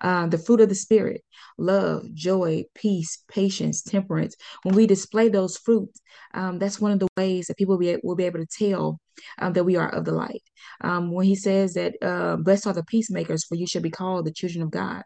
Uh, 0.00 0.26
the 0.26 0.38
fruit 0.38 0.60
of 0.60 0.68
the 0.68 0.74
spirit 0.74 1.22
love 1.58 2.02
joy 2.14 2.64
peace 2.74 3.22
patience 3.28 3.82
temperance. 3.82 4.36
When 4.62 4.74
we 4.74 4.86
display 4.86 5.28
those 5.28 5.56
fruits 5.56 6.00
um, 6.34 6.58
that's 6.58 6.80
one 6.80 6.92
of 6.92 6.98
the 6.98 7.08
ways 7.16 7.46
that 7.46 7.56
people 7.56 7.74
will 7.74 7.80
be, 7.80 7.96
will 8.02 8.14
be 8.14 8.24
able 8.24 8.40
to 8.40 8.46
tell 8.46 9.00
um, 9.38 9.52
that 9.54 9.64
we 9.64 9.76
are 9.76 9.88
of 9.88 10.04
the 10.04 10.12
light. 10.12 10.42
Um, 10.82 11.12
when 11.12 11.26
he 11.26 11.34
says 11.34 11.74
that 11.74 11.94
uh, 12.02 12.36
blessed 12.36 12.66
are 12.66 12.72
the 12.74 12.84
peacemakers 12.84 13.44
for 13.44 13.54
you 13.54 13.66
shall 13.66 13.82
be 13.82 13.90
called 13.90 14.26
the 14.26 14.32
children 14.32 14.62
of 14.62 14.70
god 14.70 15.02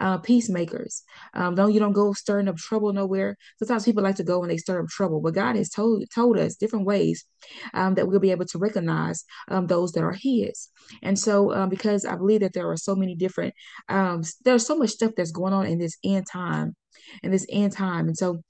uh, 0.00 0.18
peacemakers. 0.18 1.02
Um, 1.34 1.54
don't 1.54 1.72
you 1.72 1.80
don't 1.80 1.92
go 1.92 2.12
stirring 2.12 2.48
up 2.48 2.56
trouble 2.56 2.92
nowhere. 2.92 3.36
Sometimes 3.58 3.84
people 3.84 4.02
like 4.02 4.16
to 4.16 4.24
go 4.24 4.42
and 4.42 4.50
they 4.50 4.56
stir 4.56 4.82
up 4.82 4.88
trouble, 4.88 5.20
but 5.20 5.34
God 5.34 5.56
has 5.56 5.70
told 5.70 6.04
told 6.14 6.38
us 6.38 6.56
different 6.56 6.86
ways 6.86 7.24
um, 7.74 7.94
that 7.94 8.06
we'll 8.06 8.20
be 8.20 8.30
able 8.30 8.46
to 8.46 8.58
recognize 8.58 9.24
um, 9.48 9.66
those 9.66 9.92
that 9.92 10.04
are 10.04 10.16
His. 10.18 10.68
And 11.02 11.18
so, 11.18 11.52
um, 11.54 11.68
because 11.68 12.04
I 12.04 12.16
believe 12.16 12.40
that 12.40 12.52
there 12.52 12.70
are 12.70 12.76
so 12.76 12.94
many 12.94 13.14
different, 13.14 13.54
um, 13.88 14.22
there's 14.44 14.66
so 14.66 14.76
much 14.76 14.90
stuff 14.90 15.12
that's 15.16 15.32
going 15.32 15.52
on 15.52 15.66
in 15.66 15.78
this 15.78 15.96
end 16.04 16.26
time, 16.26 16.76
in 17.22 17.30
this 17.30 17.46
end 17.50 17.72
time, 17.72 18.08
and 18.08 18.16
so. 18.16 18.42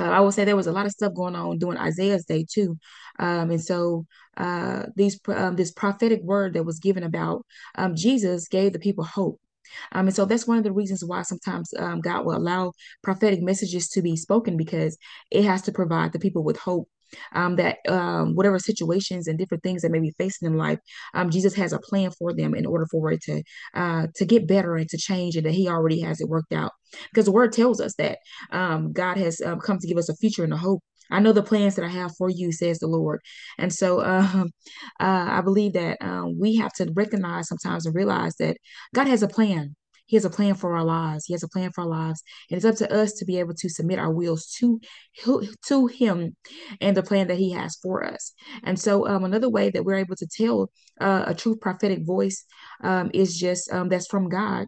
Uh, 0.00 0.04
I 0.04 0.20
would 0.20 0.32
say 0.32 0.44
there 0.44 0.54
was 0.54 0.68
a 0.68 0.72
lot 0.72 0.86
of 0.86 0.92
stuff 0.92 1.12
going 1.12 1.34
on 1.34 1.58
during 1.58 1.76
Isaiah's 1.76 2.24
day 2.24 2.46
too, 2.48 2.78
um, 3.18 3.50
and 3.50 3.60
so 3.60 4.06
uh, 4.36 4.84
these 4.94 5.18
um, 5.26 5.56
this 5.56 5.72
prophetic 5.72 6.22
word 6.22 6.54
that 6.54 6.62
was 6.62 6.78
given 6.78 7.02
about 7.02 7.44
um, 7.74 7.96
Jesus 7.96 8.46
gave 8.46 8.72
the 8.72 8.78
people 8.78 9.02
hope. 9.02 9.40
Um, 9.92 10.06
and 10.06 10.16
so 10.16 10.24
that's 10.24 10.46
one 10.46 10.58
of 10.58 10.64
the 10.64 10.72
reasons 10.72 11.04
why 11.04 11.22
sometimes 11.22 11.72
um, 11.78 12.00
God 12.00 12.24
will 12.24 12.36
allow 12.36 12.72
prophetic 13.02 13.42
messages 13.42 13.88
to 13.90 14.02
be 14.02 14.16
spoken 14.16 14.56
because 14.56 14.96
it 15.30 15.44
has 15.44 15.62
to 15.62 15.72
provide 15.72 16.12
the 16.12 16.18
people 16.18 16.44
with 16.44 16.58
hope 16.58 16.88
um, 17.32 17.56
that 17.56 17.78
um, 17.88 18.34
whatever 18.34 18.58
situations 18.58 19.26
and 19.26 19.38
different 19.38 19.62
things 19.62 19.82
that 19.82 19.90
may 19.90 20.00
be 20.00 20.14
facing 20.18 20.46
in 20.46 20.56
life, 20.56 20.78
um, 21.14 21.30
Jesus 21.30 21.54
has 21.54 21.72
a 21.72 21.78
plan 21.78 22.10
for 22.10 22.34
them 22.34 22.54
in 22.54 22.66
order 22.66 22.86
for 22.90 23.12
it 23.12 23.22
to 23.22 23.42
uh, 23.74 24.06
to 24.16 24.24
get 24.24 24.46
better 24.46 24.76
and 24.76 24.88
to 24.90 24.98
change, 24.98 25.36
and 25.36 25.46
that 25.46 25.54
He 25.54 25.68
already 25.68 26.00
has 26.00 26.20
it 26.20 26.28
worked 26.28 26.52
out. 26.52 26.72
Because 27.10 27.26
the 27.26 27.32
Word 27.32 27.52
tells 27.52 27.80
us 27.80 27.94
that 27.96 28.18
um, 28.50 28.92
God 28.92 29.16
has 29.16 29.40
um, 29.40 29.60
come 29.60 29.78
to 29.78 29.86
give 29.86 29.98
us 29.98 30.08
a 30.08 30.16
future 30.16 30.44
and 30.44 30.52
a 30.52 30.56
hope. 30.56 30.82
I 31.10 31.20
know 31.20 31.32
the 31.32 31.42
plans 31.42 31.74
that 31.76 31.84
I 31.84 31.88
have 31.88 32.14
for 32.16 32.28
you, 32.28 32.52
says 32.52 32.78
the 32.78 32.86
Lord. 32.86 33.20
And 33.58 33.72
so 33.72 34.04
um, 34.04 34.50
uh, 35.00 35.26
I 35.30 35.40
believe 35.40 35.74
that 35.74 35.98
um, 36.00 36.38
we 36.38 36.56
have 36.56 36.72
to 36.74 36.90
recognize 36.94 37.48
sometimes 37.48 37.86
and 37.86 37.94
realize 37.94 38.36
that 38.36 38.56
God 38.94 39.06
has 39.06 39.22
a 39.22 39.28
plan 39.28 39.76
He 40.06 40.16
has 40.16 40.24
a 40.24 40.30
plan 40.30 40.54
for 40.54 40.76
our 40.76 40.84
lives. 40.84 41.26
He 41.26 41.34
has 41.34 41.42
a 41.42 41.48
plan 41.48 41.70
for 41.72 41.82
our 41.82 41.88
lives. 41.88 42.22
And 42.50 42.56
it's 42.56 42.66
up 42.66 42.76
to 42.76 42.92
us 42.92 43.12
to 43.14 43.24
be 43.24 43.38
able 43.38 43.54
to 43.54 43.68
submit 43.68 43.98
our 43.98 44.12
wills 44.12 44.46
to, 44.58 44.80
to 45.66 45.86
Him 45.86 46.36
and 46.80 46.96
the 46.96 47.02
plan 47.02 47.28
that 47.28 47.38
He 47.38 47.52
has 47.52 47.76
for 47.82 48.04
us. 48.04 48.32
And 48.64 48.78
so, 48.78 49.06
um, 49.06 49.24
another 49.24 49.50
way 49.50 49.70
that 49.70 49.84
we're 49.84 49.96
able 49.96 50.16
to 50.16 50.26
tell 50.26 50.70
uh, 51.00 51.24
a 51.26 51.34
true 51.34 51.56
prophetic 51.56 52.06
voice 52.06 52.44
um, 52.82 53.10
is 53.14 53.36
just 53.36 53.72
um, 53.72 53.88
that's 53.88 54.06
from 54.06 54.28
God 54.28 54.66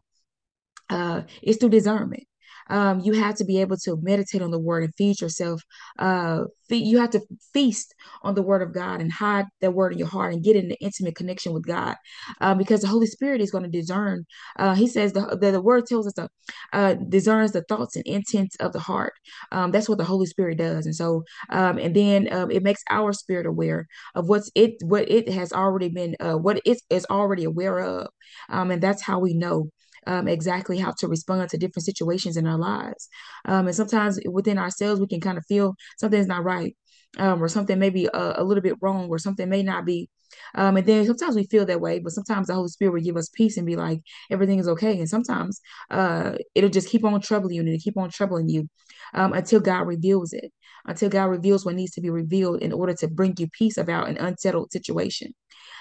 uh, 0.90 1.22
is 1.42 1.56
through 1.56 1.70
discernment. 1.70 2.24
Um, 2.70 3.00
you 3.00 3.12
have 3.14 3.34
to 3.36 3.44
be 3.44 3.60
able 3.60 3.76
to 3.78 3.98
meditate 4.00 4.42
on 4.42 4.50
the 4.50 4.58
word 4.58 4.84
and 4.84 4.94
feed 4.94 5.20
yourself. 5.20 5.62
Uh, 5.98 6.44
you 6.68 6.98
have 6.98 7.10
to 7.10 7.20
feast 7.52 7.94
on 8.22 8.34
the 8.34 8.42
word 8.42 8.62
of 8.62 8.72
God 8.72 9.00
and 9.00 9.12
hide 9.12 9.46
that 9.60 9.74
word 9.74 9.92
in 9.92 9.98
your 9.98 10.08
heart 10.08 10.32
and 10.32 10.44
get 10.44 10.56
in 10.56 10.68
the 10.68 10.76
intimate 10.80 11.16
connection 11.16 11.52
with 11.52 11.66
God, 11.66 11.96
um, 12.40 12.58
because 12.58 12.80
the 12.80 12.88
Holy 12.88 13.06
Spirit 13.06 13.40
is 13.40 13.50
going 13.50 13.64
to 13.64 13.70
discern. 13.70 14.24
Uh, 14.56 14.74
he 14.74 14.86
says 14.86 15.12
the, 15.12 15.36
the, 15.40 15.50
the 15.50 15.60
word 15.60 15.86
tells 15.86 16.06
us 16.06 16.12
to 16.14 16.28
uh, 16.72 16.94
discerns 16.94 17.52
the 17.52 17.62
thoughts 17.62 17.96
and 17.96 18.06
intents 18.06 18.56
of 18.56 18.72
the 18.72 18.78
heart. 18.78 19.14
Um, 19.52 19.72
that's 19.72 19.88
what 19.88 19.98
the 19.98 20.04
Holy 20.04 20.26
Spirit 20.26 20.58
does, 20.58 20.86
and 20.86 20.94
so 20.94 21.24
um, 21.50 21.78
and 21.78 21.94
then 21.94 22.32
um, 22.32 22.50
it 22.50 22.62
makes 22.62 22.82
our 22.88 23.12
spirit 23.12 23.46
aware 23.46 23.86
of 24.14 24.28
what's 24.28 24.50
it 24.54 24.74
what 24.82 25.10
it 25.10 25.28
has 25.28 25.52
already 25.52 25.88
been 25.88 26.16
uh, 26.20 26.34
what 26.34 26.60
it 26.64 26.78
is 26.88 27.06
already 27.10 27.44
aware 27.44 27.80
of, 27.80 28.08
um, 28.48 28.70
and 28.70 28.82
that's 28.82 29.02
how 29.02 29.18
we 29.18 29.34
know 29.34 29.70
um, 30.06 30.28
exactly 30.28 30.78
how 30.78 30.92
to 30.98 31.08
respond 31.08 31.48
to 31.50 31.58
different 31.58 31.84
situations 31.84 32.36
in 32.36 32.46
our 32.46 32.58
lives. 32.58 33.08
Um, 33.44 33.66
and 33.66 33.76
sometimes 33.76 34.18
within 34.30 34.58
ourselves, 34.58 35.00
we 35.00 35.06
can 35.06 35.20
kind 35.20 35.38
of 35.38 35.46
feel 35.46 35.74
something's 35.98 36.26
not 36.26 36.44
right, 36.44 36.76
um, 37.18 37.42
or 37.42 37.48
something 37.48 37.78
maybe 37.78 38.06
a, 38.06 38.34
a, 38.36 38.44
little 38.44 38.62
bit 38.62 38.76
wrong, 38.80 39.08
or 39.08 39.18
something 39.18 39.48
may 39.48 39.62
not 39.62 39.84
be. 39.84 40.08
Um, 40.54 40.76
and 40.76 40.86
then 40.86 41.04
sometimes 41.06 41.34
we 41.34 41.44
feel 41.44 41.66
that 41.66 41.80
way, 41.80 41.98
but 41.98 42.12
sometimes 42.12 42.46
the 42.46 42.54
Holy 42.54 42.68
Spirit 42.68 42.92
will 42.92 43.00
give 43.00 43.16
us 43.16 43.28
peace 43.30 43.56
and 43.56 43.66
be 43.66 43.76
like, 43.76 44.00
everything 44.30 44.58
is 44.58 44.68
okay. 44.68 44.98
And 44.98 45.08
sometimes 45.08 45.60
uh, 45.90 46.34
it'll 46.54 46.70
just 46.70 46.88
keep 46.88 47.04
on 47.04 47.20
troubling 47.20 47.54
you 47.54 47.60
and 47.60 47.68
it'll 47.68 47.82
keep 47.82 47.96
on 47.96 48.10
troubling 48.10 48.48
you 48.48 48.68
um, 49.12 49.32
until 49.32 49.60
God 49.60 49.88
reveals 49.88 50.32
it, 50.32 50.52
until 50.86 51.08
God 51.08 51.24
reveals 51.24 51.64
what 51.64 51.74
needs 51.74 51.92
to 51.92 52.00
be 52.00 52.10
revealed 52.10 52.62
in 52.62 52.72
order 52.72 52.94
to 52.94 53.08
bring 53.08 53.34
you 53.38 53.48
peace 53.48 53.76
about 53.76 54.08
an 54.08 54.18
unsettled 54.18 54.70
situation. 54.72 55.34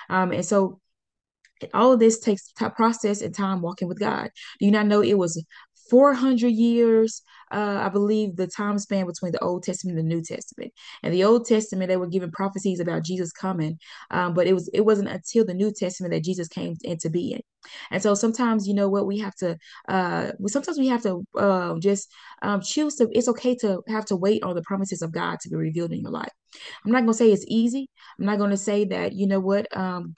Um, 0.10 0.32
and 0.32 0.46
so 0.46 0.80
all 1.74 1.94
of 1.94 2.00
this 2.00 2.20
takes 2.20 2.52
process 2.76 3.22
and 3.22 3.34
time 3.36 3.62
walking 3.62 3.88
with 3.88 4.00
God. 4.00 4.30
Do 4.60 4.66
you 4.66 4.72
not 4.72 4.88
know 4.88 5.02
it 5.02 5.18
was 5.18 5.44
400 5.90 6.50
years, 6.50 7.22
uh, 7.52 7.82
I 7.84 7.90
believe, 7.90 8.36
the 8.36 8.48
time 8.48 8.78
span 8.78 9.08
between 9.08 9.32
the 9.32 9.44
Old 9.44 9.64
Testament 9.64 9.98
and 9.98 10.10
the 10.10 10.16
New 10.16 10.22
Testament. 10.22 10.72
And 11.04 11.14
the 11.14 11.24
Old 11.24 11.48
Testament, 11.48 11.90
they 11.90 11.98
were 11.98 12.08
given 12.08 12.32
prophecies 12.32 12.80
about 12.80 13.04
Jesus 13.04 13.32
coming, 13.32 13.80
um, 14.12 14.34
but 14.34 14.48
it 14.48 14.54
was 14.54 14.70
it 14.74 14.82
wasn't 14.82 15.10
until 15.10 15.46
the 15.46 15.54
New 15.54 15.72
Testament 15.72 16.14
that 16.14 16.24
Jesus 16.24 16.48
came 16.48 16.76
into 16.84 17.10
being. 17.10 17.42
And 17.92 18.02
so 18.02 18.14
sometimes, 18.14 18.68
you 18.68 18.74
know 18.74 18.88
what, 18.88 19.06
we 19.06 19.20
have 19.20 19.36
to, 19.36 19.58
uh, 19.88 20.32
sometimes 20.48 20.78
we 20.78 20.88
have 20.88 21.04
to 21.04 21.26
uh, 21.38 21.76
just 21.80 22.10
um, 22.42 22.62
choose 22.62 22.96
to. 22.96 23.10
It's 23.12 23.28
okay 23.28 23.56
to 23.58 23.82
have 23.88 24.06
to 24.06 24.16
wait 24.16 24.44
on 24.44 24.56
the 24.56 24.62
promises 24.62 25.02
of 25.02 25.12
God 25.12 25.40
to 25.42 25.50
be 25.50 25.56
revealed 25.56 25.92
in 25.92 26.02
your 26.02 26.12
life. 26.12 26.32
I'm 26.86 26.92
not 26.92 27.00
going 27.02 27.12
to 27.12 27.18
say 27.18 27.32
it's 27.32 27.46
easy. 27.48 27.90
I'm 28.20 28.26
not 28.26 28.38
going 28.38 28.50
to 28.52 28.58
say 28.58 28.86
that, 28.86 29.14
you 29.14 29.28
know 29.28 29.40
what, 29.40 29.76
um, 29.76 30.16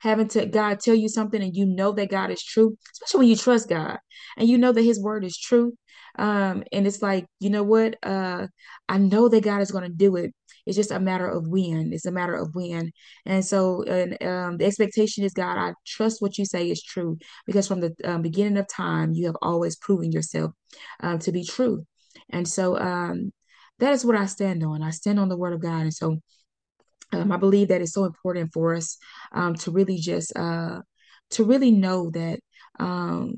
having 0.00 0.28
to 0.28 0.46
God 0.46 0.80
tell 0.80 0.94
you 0.94 1.08
something 1.08 1.42
and 1.42 1.54
you 1.54 1.66
know 1.66 1.92
that 1.92 2.10
God 2.10 2.30
is 2.30 2.42
true, 2.42 2.76
especially 2.92 3.18
when 3.20 3.28
you 3.28 3.36
trust 3.36 3.68
God 3.68 3.98
and 4.36 4.48
you 4.48 4.58
know 4.58 4.72
that 4.72 4.82
his 4.82 5.00
word 5.00 5.24
is 5.24 5.38
true. 5.38 5.74
Um, 6.18 6.64
and 6.72 6.86
it's 6.86 7.02
like, 7.02 7.26
you 7.38 7.50
know 7.50 7.62
what? 7.62 7.96
Uh, 8.02 8.48
I 8.88 8.98
know 8.98 9.28
that 9.28 9.44
God 9.44 9.60
is 9.60 9.70
going 9.70 9.84
to 9.84 9.96
do 9.96 10.16
it. 10.16 10.32
It's 10.66 10.76
just 10.76 10.90
a 10.90 11.00
matter 11.00 11.28
of 11.28 11.46
when. 11.46 11.92
It's 11.92 12.06
a 12.06 12.12
matter 12.12 12.34
of 12.34 12.54
when. 12.54 12.90
And 13.26 13.44
so 13.44 13.82
and, 13.84 14.22
um, 14.22 14.56
the 14.56 14.66
expectation 14.66 15.24
is, 15.24 15.32
God, 15.32 15.56
I 15.56 15.74
trust 15.86 16.20
what 16.20 16.36
you 16.38 16.44
say 16.44 16.68
is 16.70 16.82
true 16.82 17.18
because 17.46 17.68
from 17.68 17.80
the 17.80 17.94
um, 18.04 18.22
beginning 18.22 18.58
of 18.58 18.68
time, 18.68 19.12
you 19.12 19.26
have 19.26 19.36
always 19.42 19.76
proven 19.76 20.12
yourself 20.12 20.52
um, 21.00 21.18
to 21.20 21.32
be 21.32 21.44
true. 21.44 21.84
And 22.30 22.46
so 22.46 22.78
um, 22.78 23.32
that 23.78 23.92
is 23.92 24.04
what 24.04 24.16
I 24.16 24.26
stand 24.26 24.64
on. 24.64 24.82
I 24.82 24.90
stand 24.90 25.18
on 25.18 25.28
the 25.28 25.36
word 25.38 25.52
of 25.52 25.62
God. 25.62 25.82
And 25.82 25.94
so 25.94 26.18
um, 27.12 27.32
I 27.32 27.36
believe 27.36 27.68
that 27.68 27.80
it's 27.80 27.92
so 27.92 28.04
important 28.04 28.52
for 28.52 28.74
us 28.74 28.98
um, 29.32 29.54
to 29.56 29.70
really 29.70 29.98
just 29.98 30.36
uh, 30.36 30.80
to 31.30 31.44
really 31.44 31.70
know 31.70 32.10
that 32.10 32.40
um, 32.78 33.36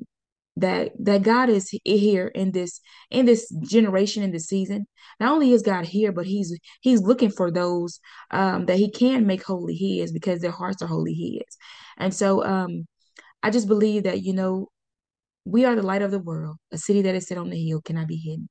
that 0.57 0.93
that 0.99 1.23
God 1.23 1.49
is 1.49 1.71
here 1.85 2.29
in 2.29 2.53
this 2.53 2.81
in 3.11 3.27
this 3.27 3.49
generation 3.63 4.23
in 4.23 4.33
this 4.33 4.47
season. 4.47 4.87
Not 5.19 5.33
only 5.33 5.53
is 5.53 5.63
God 5.63 5.87
here, 5.87 6.13
but 6.13 6.27
He's 6.27 6.59
He's 6.81 7.03
looking 7.03 7.31
for 7.31 7.51
those 7.51 8.01
um, 8.31 8.67
that 8.67 8.79
He 8.79 8.91
can 8.91 9.27
make 9.27 9.45
holy. 9.45 9.75
He 9.75 10.01
is 10.01 10.13
because 10.13 10.41
their 10.41 10.51
hearts 10.51 10.83
are 10.83 10.89
holy. 10.89 11.15
He 11.15 11.43
is, 11.47 11.57
and 11.99 12.15
so 12.15 12.45
um, 12.45 12.87
I 13.43 13.51
just 13.51 13.69
believe 13.69 14.05
that 14.05 14.23
you 14.23 14.35
know 14.35 14.69
we 15.45 15.65
are 15.65 15.75
the 15.75 15.83
light 15.83 16.03
of 16.03 16.11
the 16.11 16.19
world. 16.19 16.57
A 16.73 16.79
city 16.79 17.03
that 17.03 17.15
is 17.15 17.27
set 17.27 17.39
on 17.39 17.51
the 17.51 17.65
hill 17.65 17.81
cannot 17.81 18.07
be 18.07 18.17
hidden. 18.17 18.49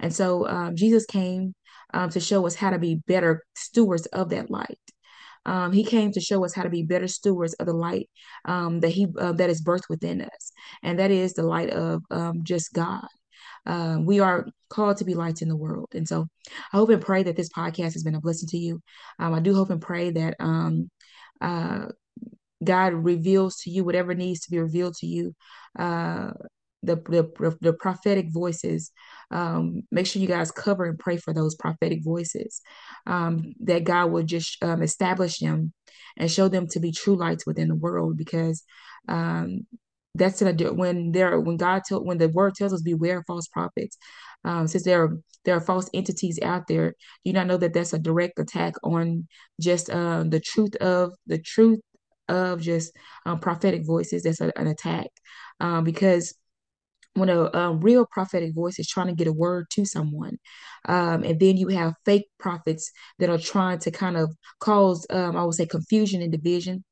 And 0.00 0.14
so 0.14 0.46
um, 0.46 0.76
Jesus 0.76 1.06
came 1.06 1.54
um, 1.94 2.10
to 2.10 2.20
show 2.20 2.46
us 2.46 2.54
how 2.54 2.70
to 2.70 2.78
be 2.78 2.96
better 3.06 3.44
stewards 3.54 4.06
of 4.06 4.30
that 4.30 4.50
light. 4.50 4.78
Um, 5.46 5.72
he 5.72 5.84
came 5.84 6.12
to 6.12 6.20
show 6.20 6.44
us 6.44 6.54
how 6.54 6.62
to 6.62 6.68
be 6.68 6.82
better 6.82 7.08
stewards 7.08 7.54
of 7.54 7.66
the 7.66 7.72
light 7.72 8.10
um, 8.44 8.80
that 8.80 8.90
he 8.90 9.06
uh, 9.18 9.32
that 9.32 9.50
is 9.50 9.62
birthed 9.62 9.88
within 9.88 10.20
us, 10.20 10.52
and 10.82 10.98
that 10.98 11.10
is 11.10 11.34
the 11.34 11.42
light 11.42 11.70
of 11.70 12.02
um, 12.10 12.44
just 12.44 12.72
God. 12.72 13.06
Um, 13.64 14.04
we 14.04 14.20
are 14.20 14.46
called 14.68 14.98
to 14.98 15.04
be 15.04 15.14
lights 15.14 15.40
in 15.40 15.48
the 15.48 15.56
world, 15.56 15.88
and 15.94 16.06
so 16.06 16.26
I 16.72 16.76
hope 16.76 16.90
and 16.90 17.00
pray 17.00 17.22
that 17.22 17.36
this 17.36 17.48
podcast 17.48 17.94
has 17.94 18.02
been 18.02 18.14
a 18.14 18.20
blessing 18.20 18.48
to 18.50 18.58
you. 18.58 18.82
Um, 19.18 19.32
I 19.32 19.40
do 19.40 19.54
hope 19.54 19.70
and 19.70 19.80
pray 19.80 20.10
that 20.10 20.36
um, 20.38 20.90
uh, 21.40 21.86
God 22.62 22.92
reveals 22.92 23.56
to 23.58 23.70
you 23.70 23.84
whatever 23.84 24.14
needs 24.14 24.40
to 24.40 24.50
be 24.50 24.58
revealed 24.58 24.96
to 24.96 25.06
you. 25.06 25.34
The, 26.84 26.94
the, 26.94 27.56
the 27.60 27.72
prophetic 27.72 28.26
voices. 28.30 28.92
Um, 29.32 29.82
make 29.90 30.06
sure 30.06 30.22
you 30.22 30.28
guys 30.28 30.52
cover 30.52 30.84
and 30.84 30.98
pray 30.98 31.16
for 31.16 31.34
those 31.34 31.56
prophetic 31.56 32.04
voices. 32.04 32.62
Um, 33.04 33.54
that 33.60 33.84
God 33.84 34.12
will 34.12 34.22
just 34.22 34.62
um, 34.62 34.82
establish 34.82 35.38
them 35.38 35.72
and 36.16 36.30
show 36.30 36.48
them 36.48 36.68
to 36.68 36.80
be 36.80 36.92
true 36.92 37.16
lights 37.16 37.46
within 37.46 37.68
the 37.68 37.74
world 37.74 38.16
because 38.16 38.62
um, 39.08 39.66
that's 40.14 40.40
what 40.40 40.60
I 40.60 40.70
when 40.70 41.12
there 41.12 41.40
when 41.40 41.56
God 41.56 41.82
when 41.90 42.18
the 42.18 42.28
word 42.28 42.54
tells 42.54 42.72
us 42.72 42.82
beware 42.82 43.18
of 43.18 43.24
false 43.26 43.48
prophets. 43.48 43.96
Um, 44.44 44.66
since 44.66 44.84
there 44.84 45.02
are 45.04 45.18
there 45.44 45.56
are 45.56 45.60
false 45.60 45.88
entities 45.94 46.38
out 46.42 46.66
there, 46.66 46.94
you 47.24 47.32
not 47.32 47.46
know 47.46 47.56
that 47.56 47.72
that's 47.72 47.92
a 47.92 47.98
direct 47.98 48.38
attack 48.38 48.74
on 48.82 49.28
just 49.60 49.90
uh, 49.90 50.24
the 50.24 50.40
truth 50.40 50.74
of 50.76 51.14
the 51.26 51.38
truth 51.38 51.80
of 52.28 52.60
just 52.60 52.92
um, 53.24 53.38
prophetic 53.38 53.86
voices? 53.86 54.24
That's 54.24 54.40
a, 54.40 54.52
an 54.58 54.66
attack 54.66 55.08
because 55.84 56.34
when 57.18 57.28
a, 57.28 57.42
a, 57.42 57.74
real 57.74 58.06
prophetic 58.06 58.54
voice 58.54 58.78
is 58.78 58.88
trying 58.88 59.08
to 59.08 59.14
get 59.14 59.26
a 59.26 59.32
word 59.32 59.66
to 59.70 59.84
someone 59.84 60.38
um, 60.86 61.22
and 61.22 61.38
then 61.40 61.56
you 61.56 61.68
have 61.68 61.94
fake 62.04 62.26
prophets 62.38 62.90
that 63.18 63.30
are 63.30 63.38
trying 63.38 63.78
to 63.78 63.90
kind 63.90 64.16
of 64.16 64.34
cause 64.60 65.06
um, 65.10 65.36
i 65.36 65.44
would 65.44 65.54
say 65.54 65.66
confusion 65.66 66.22
and 66.22 66.32
division 66.32 66.84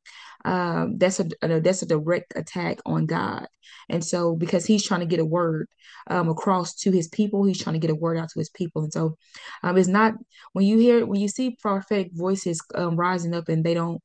um, 0.46 0.96
that's 0.98 1.18
a, 1.18 1.26
a, 1.42 1.60
that's 1.60 1.82
a 1.82 1.86
direct 1.86 2.32
attack 2.36 2.78
on 2.86 3.06
god. 3.06 3.48
And 3.88 4.04
so 4.04 4.36
because 4.36 4.64
he's 4.64 4.84
trying 4.84 5.00
to 5.00 5.06
get 5.06 5.18
a 5.18 5.24
word 5.24 5.66
um, 6.08 6.28
across 6.28 6.74
to 6.76 6.92
his 6.92 7.08
people 7.08 7.44
he's 7.44 7.60
trying 7.60 7.74
to 7.74 7.80
get 7.80 7.90
a 7.90 7.96
word 7.96 8.16
out 8.16 8.28
to 8.30 8.38
his 8.38 8.50
people. 8.50 8.84
And 8.84 8.92
so 8.92 9.16
um, 9.64 9.76
it's 9.76 9.88
not 9.88 10.14
when 10.52 10.64
you 10.64 10.78
hear 10.78 11.04
when 11.04 11.20
you 11.20 11.26
see 11.26 11.56
prophetic 11.60 12.10
voices 12.12 12.60
um, 12.76 12.96
rising 12.96 13.34
up 13.34 13.48
and 13.48 13.64
they 13.64 13.74
don't 13.74 14.00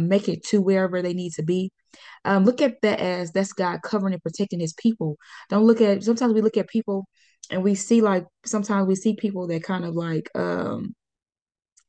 make 0.00 0.28
it 0.28 0.44
to 0.46 0.60
wherever 0.60 1.02
they 1.02 1.14
need 1.14 1.34
to 1.34 1.44
be 1.44 1.70
um, 2.24 2.44
look 2.44 2.60
at 2.60 2.80
that 2.82 3.00
as 3.00 3.32
that's 3.32 3.52
God 3.52 3.80
covering 3.82 4.14
and 4.14 4.22
protecting 4.22 4.60
his 4.60 4.74
people. 4.74 5.16
Don't 5.48 5.64
look 5.64 5.80
at 5.80 6.04
sometimes 6.04 6.34
we 6.34 6.42
look 6.42 6.56
at 6.56 6.68
people 6.68 7.06
and 7.50 7.62
we 7.64 7.74
see 7.74 8.00
like 8.02 8.26
sometimes 8.44 8.86
we 8.86 8.94
see 8.94 9.16
people 9.16 9.46
that 9.48 9.62
kind 9.62 9.84
of 9.84 9.94
like 9.94 10.30
um 10.34 10.94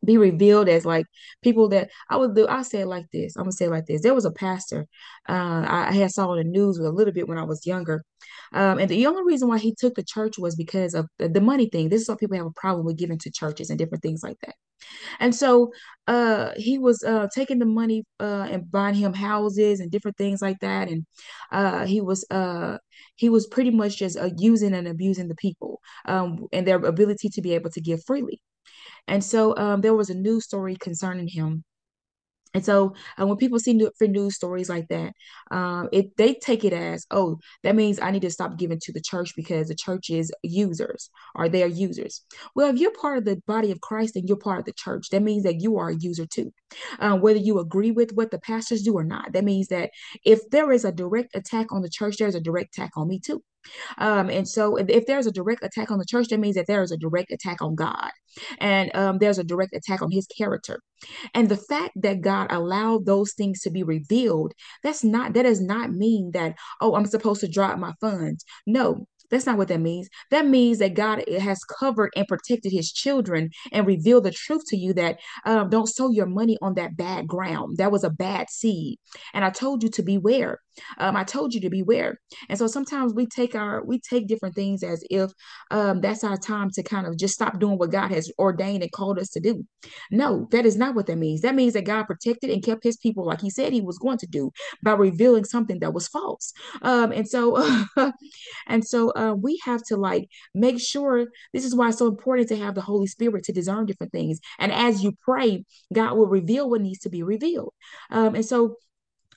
be 0.04 0.18
revealed 0.18 0.68
as 0.68 0.86
like 0.86 1.06
people 1.44 1.70
that 1.70 1.90
I 2.10 2.18
would 2.18 2.36
do. 2.36 2.48
I 2.48 2.64
say 2.64 2.82
it 2.82 2.88
like 2.88 3.06
this. 3.14 3.36
I'm 3.36 3.44
gonna 3.44 3.52
say 3.52 3.66
it 3.66 3.72
like 3.72 3.86
this. 3.86 4.02
There 4.02 4.14
was 4.16 4.26
a 4.26 4.32
pastor 4.32 4.88
uh, 5.30 5.66
I 5.68 5.92
had 5.94 6.12
saw 6.12 6.30
on 6.30 6.38
the 6.38 6.44
news 6.44 6.78
a 6.80 6.90
little 6.90 7.14
bit 7.14 7.28
when 7.28 7.38
I 7.38 7.44
was 7.44 7.66
younger, 7.68 8.04
um, 8.54 8.80
and 8.80 8.90
the 8.90 9.08
only 9.08 9.24
reason 9.24 9.48
why 9.48 9.58
he 9.58 9.74
took 9.74 9.96
the 9.96 10.04
church 10.04 10.38
was 10.38 10.56
because 10.56 10.94
of 10.94 11.08
the, 11.18 11.42
money 11.42 11.70
thing. 11.70 11.90
This 11.90 12.02
is 12.02 12.10
why 12.10 12.16
people 12.16 12.38
have 12.38 12.46
a 12.46 12.52
problem 12.52 12.86
with 12.86 12.98
giving 12.98 13.18
to 13.20 13.32
churches 13.32 13.70
and 13.70 13.80
different 13.80 14.02
things 14.02 14.24
like 14.24 14.38
that. 14.46 14.56
And 15.20 15.34
so 15.34 15.72
uh, 16.08 16.52
he 16.58 16.78
was 16.78 17.04
uh, 17.04 17.28
taking 17.34 17.60
the 17.60 17.66
money 17.66 18.04
uh, 18.20 18.48
and 18.50 18.70
buying 18.70 18.96
him 18.96 19.14
houses 19.14 19.80
and 19.80 19.92
different 19.92 20.18
things 20.18 20.42
like 20.42 20.60
that. 20.60 20.90
And 20.90 21.06
uh, 21.52 21.86
he 21.86 22.02
was 22.02 22.26
uh, 22.32 22.78
he 23.16 23.30
was 23.30 23.48
pretty 23.48 23.72
much 23.72 23.98
just 23.98 24.18
uh, 24.18 24.30
using 24.38 24.74
and 24.74 24.88
abusing 24.88 25.28
the 25.28 25.36
people 25.36 25.80
um, 26.06 26.48
and 26.52 26.68
their 26.68 26.78
ability 26.78 27.30
to 27.30 27.42
be 27.42 27.54
able 27.54 27.70
to 27.72 27.82
give 27.82 28.04
freely. 28.06 28.42
And 29.08 29.24
so 29.24 29.56
um, 29.58 29.82
there 29.82 29.96
was 29.96 30.10
a 30.10 30.16
news 30.16 30.46
story 30.46 30.76
concerning 30.76 31.28
him 31.28 31.64
And 32.54 32.66
so 32.66 32.96
uh, 33.20 33.26
when 33.26 33.38
people 33.38 33.60
see 33.60 33.74
new, 33.74 33.92
for 33.98 34.08
news 34.08 34.36
stories 34.36 34.70
like 34.70 34.88
that, 34.90 35.14
um, 35.52 35.90
if 35.92 36.08
they 36.18 36.34
take 36.34 36.64
it 36.66 36.74
as, 36.74 37.06
oh, 37.12 37.40
that 37.64 37.76
means 37.76 38.00
I 38.00 38.12
need 38.12 38.24
to 38.24 38.30
stop 38.30 38.58
giving 38.58 38.80
to 38.82 38.92
the 38.92 39.02
church 39.02 39.36
because 39.36 39.70
the 39.70 39.76
church 39.76 40.10
is 40.10 40.32
users 40.44 41.10
or 41.36 41.48
they 41.48 41.64
are 41.64 41.68
users. 41.68 42.26
Well, 42.56 42.70
if 42.70 42.78
you're 42.78 42.92
part 42.92 43.18
of 43.18 43.26
the 43.26 43.42
body 43.48 43.72
of 43.72 43.82
Christ 43.82 44.16
and 44.16 44.28
you're 44.28 44.38
part 44.38 44.60
of 44.60 44.66
the 44.66 44.74
church, 44.74 45.10
that 45.12 45.24
means 45.24 45.44
that 45.44 45.62
you 45.62 45.78
are 45.78 45.90
a 45.90 45.96
user 45.96 46.26
too. 46.26 46.52
Um, 47.00 47.22
whether 47.22 47.40
you 47.40 47.60
agree 47.60 47.92
with 47.92 48.12
what 48.14 48.32
the 48.32 48.40
pastors 48.40 48.82
do 48.82 48.94
or 48.94 49.04
not, 49.04 49.34
that 49.34 49.44
means 49.44 49.68
that 49.68 49.92
if 50.26 50.50
there 50.50 50.72
is 50.72 50.86
a 50.86 50.92
direct 50.92 51.36
attack 51.36 51.72
on 51.72 51.82
the 51.82 51.90
church, 51.90 52.18
there's 52.18 52.36
a 52.36 52.42
direct 52.42 52.78
attack 52.78 52.92
on 52.96 53.08
me 53.08 53.20
too. 53.20 53.44
Um, 53.98 54.30
and 54.30 54.48
so 54.48 54.76
if, 54.76 54.90
if, 54.90 55.06
there's 55.06 55.28
a 55.28 55.32
direct 55.32 55.64
attack 55.64 55.92
on 55.92 55.98
the 55.98 56.06
church, 56.06 56.28
that 56.30 56.40
means 56.40 56.56
that 56.56 56.68
there 56.68 56.84
is 56.84 56.92
a 56.92 56.98
direct 56.98 57.32
attack 57.32 57.62
on 57.62 57.76
God 57.76 58.12
and 58.60 58.96
um, 58.96 59.18
there's 59.18 59.40
a 59.40 59.44
direct 59.44 59.74
attack 59.74 60.02
on 60.02 60.12
his 60.12 60.28
character. 60.28 60.80
And 61.34 61.50
the 61.50 61.58
fact 61.58 61.94
that 62.02 62.22
God 62.22 62.52
allowed 62.52 63.06
those 63.06 63.34
things 63.34 63.62
to 63.62 63.72
be 63.72 63.84
revealed, 63.84 64.54
that's 64.84 65.04
not, 65.04 65.34
that 65.34 65.44
does 65.44 65.62
not 65.62 65.92
mean 65.92 66.32
that, 66.34 66.56
oh, 66.80 66.96
I'm 66.96 67.06
supposed 67.06 67.42
to 67.42 67.48
drop 67.48 67.80
my 67.80 67.94
funds. 68.00 68.46
No, 68.68 69.08
that's 69.32 69.46
not 69.46 69.58
what 69.58 69.70
that 69.70 69.80
means. 69.80 70.10
That 70.30 70.46
means 70.46 70.80
that 70.80 70.94
God 70.94 71.24
has 71.40 71.64
covered 71.64 72.12
and 72.16 72.28
protected 72.28 72.72
his 72.72 72.92
children 72.92 73.50
and 73.72 73.88
revealed 73.88 74.26
the 74.26 74.32
truth 74.32 74.64
to 74.68 74.78
you 74.78 74.94
that 74.94 75.20
um, 75.46 75.70
don't 75.70 75.88
sow 75.88 76.12
your 76.12 76.26
money 76.26 76.58
on 76.62 76.76
that 76.76 76.98
bad 76.98 77.28
ground. 77.28 77.78
That 77.78 77.92
was 77.92 78.04
a 78.04 78.10
bad 78.10 78.50
seed. 78.50 79.00
And 79.34 79.46
I 79.46 79.50
told 79.50 79.82
you 79.84 79.90
to 79.90 80.04
beware. 80.04 80.60
Um, 80.98 81.16
I 81.16 81.24
told 81.24 81.54
you 81.54 81.62
to 81.62 81.70
beware. 81.70 82.20
And 82.50 82.58
so 82.58 82.68
sometimes 82.68 83.14
we 83.14 83.26
take 83.26 83.56
our, 83.56 83.84
we 83.84 84.00
take 84.00 84.28
different 84.28 84.56
things 84.56 84.84
as 84.84 85.04
if 85.10 85.32
um, 85.70 86.02
that's 86.02 86.24
our 86.24 86.38
time 86.38 86.70
to 86.72 86.84
kind 86.84 87.08
of 87.08 87.18
just 87.18 87.34
stop 87.34 87.60
doing 87.60 87.78
what 87.78 87.92
God 87.92 88.12
has 88.12 88.32
ordained 88.40 88.84
and 88.84 88.92
called 88.92 89.20
us 89.20 89.30
to 89.30 89.40
do. 89.40 89.66
No, 90.12 90.48
that 90.52 90.66
is 90.66 90.78
not 90.78 90.96
what 90.96 91.08
that 91.08 91.18
means. 91.18 91.42
That 91.42 91.56
means 91.56 91.74
that 91.74 91.86
God 91.86 92.04
protected 92.04 92.50
and 92.50 92.64
kept 92.64 92.84
his 92.84 92.98
people 92.98 93.26
like 93.26 93.42
he 93.42 93.50
said 93.50 93.74
he 93.74 93.82
was 93.82 93.98
going 93.98 94.18
to 94.20 94.28
do 94.28 94.52
by 94.84 94.94
revealing 94.94 95.44
something 95.44 95.80
that 95.80 95.94
was 95.94 96.08
false. 96.08 96.54
Um, 96.82 97.12
and 97.12 97.28
so, 97.28 97.84
and 98.68 98.86
so 98.86 99.12
uh, 99.12 99.34
we 99.34 99.60
have 99.66 99.84
to 99.84 99.98
like 99.98 100.30
make 100.54 100.80
sure 100.80 101.28
this 101.54 101.66
is 101.66 101.76
why 101.76 101.90
it's 101.90 101.98
so 101.98 102.08
important 102.08 102.50
to 102.50 102.58
have 102.58 102.76
the 102.76 102.82
Holy 102.82 103.08
Spirit 103.08 103.44
to 103.46 103.54
discern 103.54 103.86
different 103.86 104.12
things. 104.12 104.40
And 104.60 104.72
as 104.72 105.04
you 105.04 105.14
pray, 105.24 105.66
God 105.94 106.18
will 106.18 106.28
reveal 106.28 106.70
what 106.70 106.82
needs 106.82 107.00
to 107.00 107.10
be 107.10 107.24
revealed. 107.24 107.74
Um, 108.10 108.36
and 108.36 108.46
so 108.46 108.76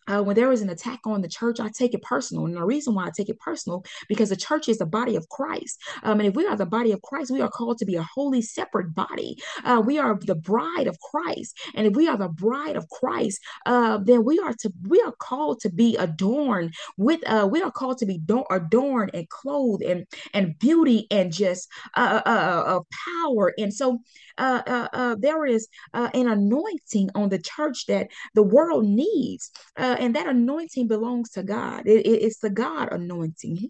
uh, 0.06 0.23
when 0.23 0.37
there 0.37 0.52
is 0.52 0.62
an 0.62 0.70
attack 0.70 1.00
on 1.04 1.23
the 1.23 1.28
church, 1.28 1.61
I 1.61 1.68
take 1.68 1.94
it 1.94 2.02
personal. 2.02 2.46
And 2.46 2.56
the 2.56 2.64
reason 2.64 2.94
why 2.94 3.06
I 3.06 3.11
take 3.16 3.28
it 3.28 3.38
personal, 3.38 3.84
because 4.08 4.28
the 4.28 4.37
church 4.37 4.68
is 4.68 4.78
the 4.78 4.87
body 4.87 5.16
of 5.16 5.28
Christ. 5.28 5.80
Um, 6.02 6.20
and 6.20 6.28
if 6.28 6.34
we 6.34 6.46
are 6.46 6.56
the 6.56 6.66
body 6.66 6.92
of 6.92 7.02
Christ, 7.02 7.30
we 7.30 7.40
are 7.40 7.50
called 7.50 7.78
to 7.78 7.84
be 7.84 7.96
a 7.96 8.02
holy, 8.14 8.42
separate 8.42 8.94
body. 8.94 9.37
Uh, 9.64 9.82
we 9.84 9.99
are 9.99 10.18
the 10.20 10.34
bride 10.34 10.87
of 10.87 10.99
Christ. 11.00 11.56
And 11.75 11.87
if 11.87 11.94
we 11.94 12.08
are 12.08 12.16
the 12.16 12.28
bride 12.28 12.76
of 12.76 12.88
Christ, 12.88 13.40
uh, 13.66 13.99
then 13.99 14.25
we 14.25 14.38
are 14.38 14.54
to 14.61 14.73
we 14.88 15.00
are 15.00 15.12
called 15.12 15.61
to 15.61 15.70
be 15.70 15.96
adorned 15.96 16.75
with 16.96 17.20
uh 17.26 17.49
we 17.50 17.62
are 17.62 17.70
called 17.70 17.99
to 17.99 18.06
be 18.06 18.18
do- 18.18 18.44
adorned 18.50 19.11
and 19.14 19.28
clothed 19.28 19.82
and 19.82 20.06
and 20.32 20.58
beauty 20.58 21.06
and 21.11 21.32
just 21.32 21.68
uh, 21.96 22.20
uh, 22.25 22.80
power. 23.23 23.52
And 23.58 23.73
so 23.73 24.00
there 24.38 25.46
is 25.46 25.68
an 25.92 26.28
anointing 26.28 27.11
on 27.14 27.28
the 27.28 27.38
church 27.38 27.87
that 27.87 28.08
the 28.34 28.42
world 28.42 28.84
needs. 28.84 29.50
Uh, 29.76 29.93
and 29.98 30.14
that 30.16 30.26
anointing 30.26 30.88
belongs 30.88 31.30
to 31.30 31.42
God. 31.42 31.86
It, 31.86 32.06
it, 32.06 32.22
it's 32.22 32.38
the 32.38 32.50
God 32.50 32.92
anointing. 32.92 33.68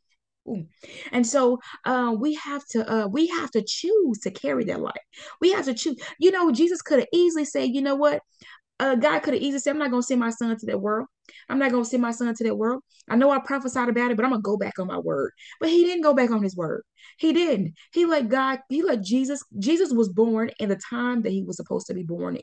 Ooh. 0.48 0.66
And 1.10 1.26
so 1.26 1.58
uh, 1.84 2.14
we 2.18 2.34
have 2.34 2.64
to 2.70 2.92
uh, 2.92 3.06
we 3.06 3.28
have 3.28 3.50
to 3.52 3.62
choose 3.66 4.18
to 4.20 4.30
carry 4.30 4.64
that 4.64 4.80
light. 4.80 4.92
We 5.40 5.52
have 5.52 5.64
to 5.66 5.74
choose. 5.74 5.96
You 6.18 6.30
know, 6.32 6.52
Jesus 6.52 6.82
could 6.82 6.98
have 6.98 7.08
easily 7.12 7.44
said, 7.44 7.70
you 7.70 7.80
know 7.82 7.94
what, 7.96 8.20
uh, 8.80 8.96
God 8.96 9.20
could 9.20 9.34
have 9.34 9.42
easily 9.42 9.60
said, 9.60 9.70
I'm 9.70 9.78
not 9.78 9.90
going 9.90 10.02
to 10.02 10.06
send 10.06 10.20
my 10.20 10.30
son 10.30 10.56
to 10.56 10.66
that 10.66 10.80
world. 10.80 11.08
I'm 11.48 11.58
not 11.58 11.70
going 11.70 11.84
to 11.84 11.88
send 11.88 12.02
my 12.02 12.10
son 12.10 12.34
to 12.34 12.44
that 12.44 12.56
world. 12.56 12.82
I 13.08 13.16
know 13.16 13.30
I 13.30 13.38
prophesied 13.38 13.88
about 13.88 14.10
it, 14.10 14.16
but 14.16 14.24
I'm 14.24 14.30
going 14.30 14.42
to 14.42 14.46
go 14.46 14.56
back 14.56 14.78
on 14.78 14.86
my 14.86 14.98
word. 14.98 15.32
But 15.60 15.68
he 15.68 15.84
didn't 15.84 16.02
go 16.02 16.14
back 16.14 16.30
on 16.30 16.42
his 16.42 16.56
word. 16.56 16.82
He 17.18 17.32
didn't. 17.32 17.74
He 17.92 18.06
let 18.06 18.28
God, 18.28 18.60
he 18.68 18.82
let 18.82 19.02
Jesus, 19.02 19.42
Jesus 19.58 19.92
was 19.92 20.08
born 20.08 20.50
in 20.58 20.68
the 20.68 20.80
time 20.90 21.22
that 21.22 21.32
he 21.32 21.42
was 21.42 21.56
supposed 21.56 21.86
to 21.88 21.94
be 21.94 22.02
born 22.02 22.36
in. 22.36 22.42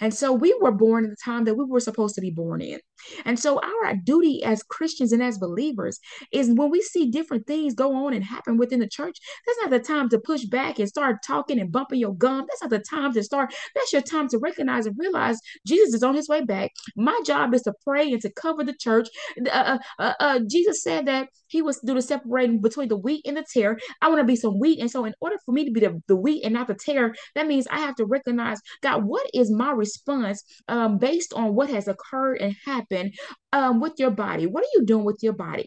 And 0.00 0.14
so 0.14 0.32
we 0.32 0.56
were 0.60 0.72
born 0.72 1.04
in 1.04 1.10
the 1.10 1.16
time 1.24 1.44
that 1.44 1.56
we 1.56 1.64
were 1.64 1.80
supposed 1.80 2.14
to 2.14 2.20
be 2.20 2.30
born 2.30 2.60
in. 2.60 2.80
And 3.24 3.38
so 3.38 3.60
our 3.60 3.96
duty 3.96 4.44
as 4.44 4.62
Christians 4.62 5.12
and 5.12 5.22
as 5.22 5.38
believers 5.38 5.98
is 6.32 6.48
when 6.48 6.70
we 6.70 6.80
see 6.80 7.10
different 7.10 7.46
things 7.46 7.74
go 7.74 8.06
on 8.06 8.14
and 8.14 8.24
happen 8.24 8.56
within 8.56 8.80
the 8.80 8.88
church, 8.88 9.18
that's 9.46 9.58
not 9.62 9.70
the 9.70 9.80
time 9.80 10.08
to 10.10 10.18
push 10.18 10.44
back 10.44 10.78
and 10.78 10.88
start 10.88 11.16
talking 11.26 11.58
and 11.58 11.72
bumping 11.72 11.98
your 11.98 12.14
gum. 12.14 12.46
That's 12.48 12.62
not 12.62 12.70
the 12.70 12.78
time 12.78 13.12
to 13.14 13.22
start. 13.22 13.54
That's 13.74 13.92
your 13.92 14.02
time 14.02 14.28
to 14.28 14.38
recognize 14.38 14.86
and 14.86 14.96
realize 14.98 15.38
Jesus 15.66 15.94
is 15.94 16.02
on 16.02 16.14
his 16.14 16.28
way 16.28 16.44
back. 16.44 16.72
My 16.96 17.18
job 17.26 17.54
is 17.54 17.62
to 17.62 17.74
pray 17.84 18.12
and 18.14 18.22
to 18.22 18.32
cover 18.32 18.64
the 18.64 18.74
church. 18.74 19.08
Uh, 19.46 19.50
uh, 19.50 19.78
uh, 19.98 20.12
uh 20.20 20.40
Jesus 20.48 20.82
said 20.82 21.06
that 21.06 21.28
he 21.48 21.62
was 21.62 21.78
do 21.84 21.94
the 21.94 22.02
separating 22.02 22.60
between 22.60 22.88
the 22.88 22.96
wheat 22.96 23.22
and 23.26 23.36
the 23.36 23.44
tare. 23.52 23.78
I 24.00 24.08
want 24.08 24.20
to 24.20 24.24
be 24.24 24.36
some 24.36 24.58
wheat. 24.58 24.80
And 24.80 24.90
so 24.90 25.04
in 25.04 25.14
order 25.20 25.36
for 25.44 25.52
me 25.52 25.64
to 25.64 25.70
be 25.70 25.80
the, 25.80 26.02
the 26.08 26.16
wheat 26.16 26.44
and 26.44 26.54
not 26.54 26.66
the 26.66 26.74
tare, 26.74 27.14
that 27.34 27.46
means 27.46 27.66
I 27.68 27.78
have 27.80 27.94
to 27.96 28.06
recognize, 28.06 28.58
God, 28.82 29.04
what 29.04 29.26
is 29.34 29.50
my 29.50 29.70
response 29.70 30.42
um, 30.68 30.98
based 30.98 31.32
on 31.34 31.54
what 31.54 31.70
has 31.70 31.88
occurred 31.88 32.40
and 32.40 32.56
happened 32.64 33.14
um, 33.52 33.80
with 33.80 33.94
your 33.98 34.10
body? 34.10 34.46
What 34.46 34.64
are 34.64 34.74
you 34.74 34.84
doing 34.84 35.04
with 35.04 35.18
your 35.22 35.34
body? 35.34 35.66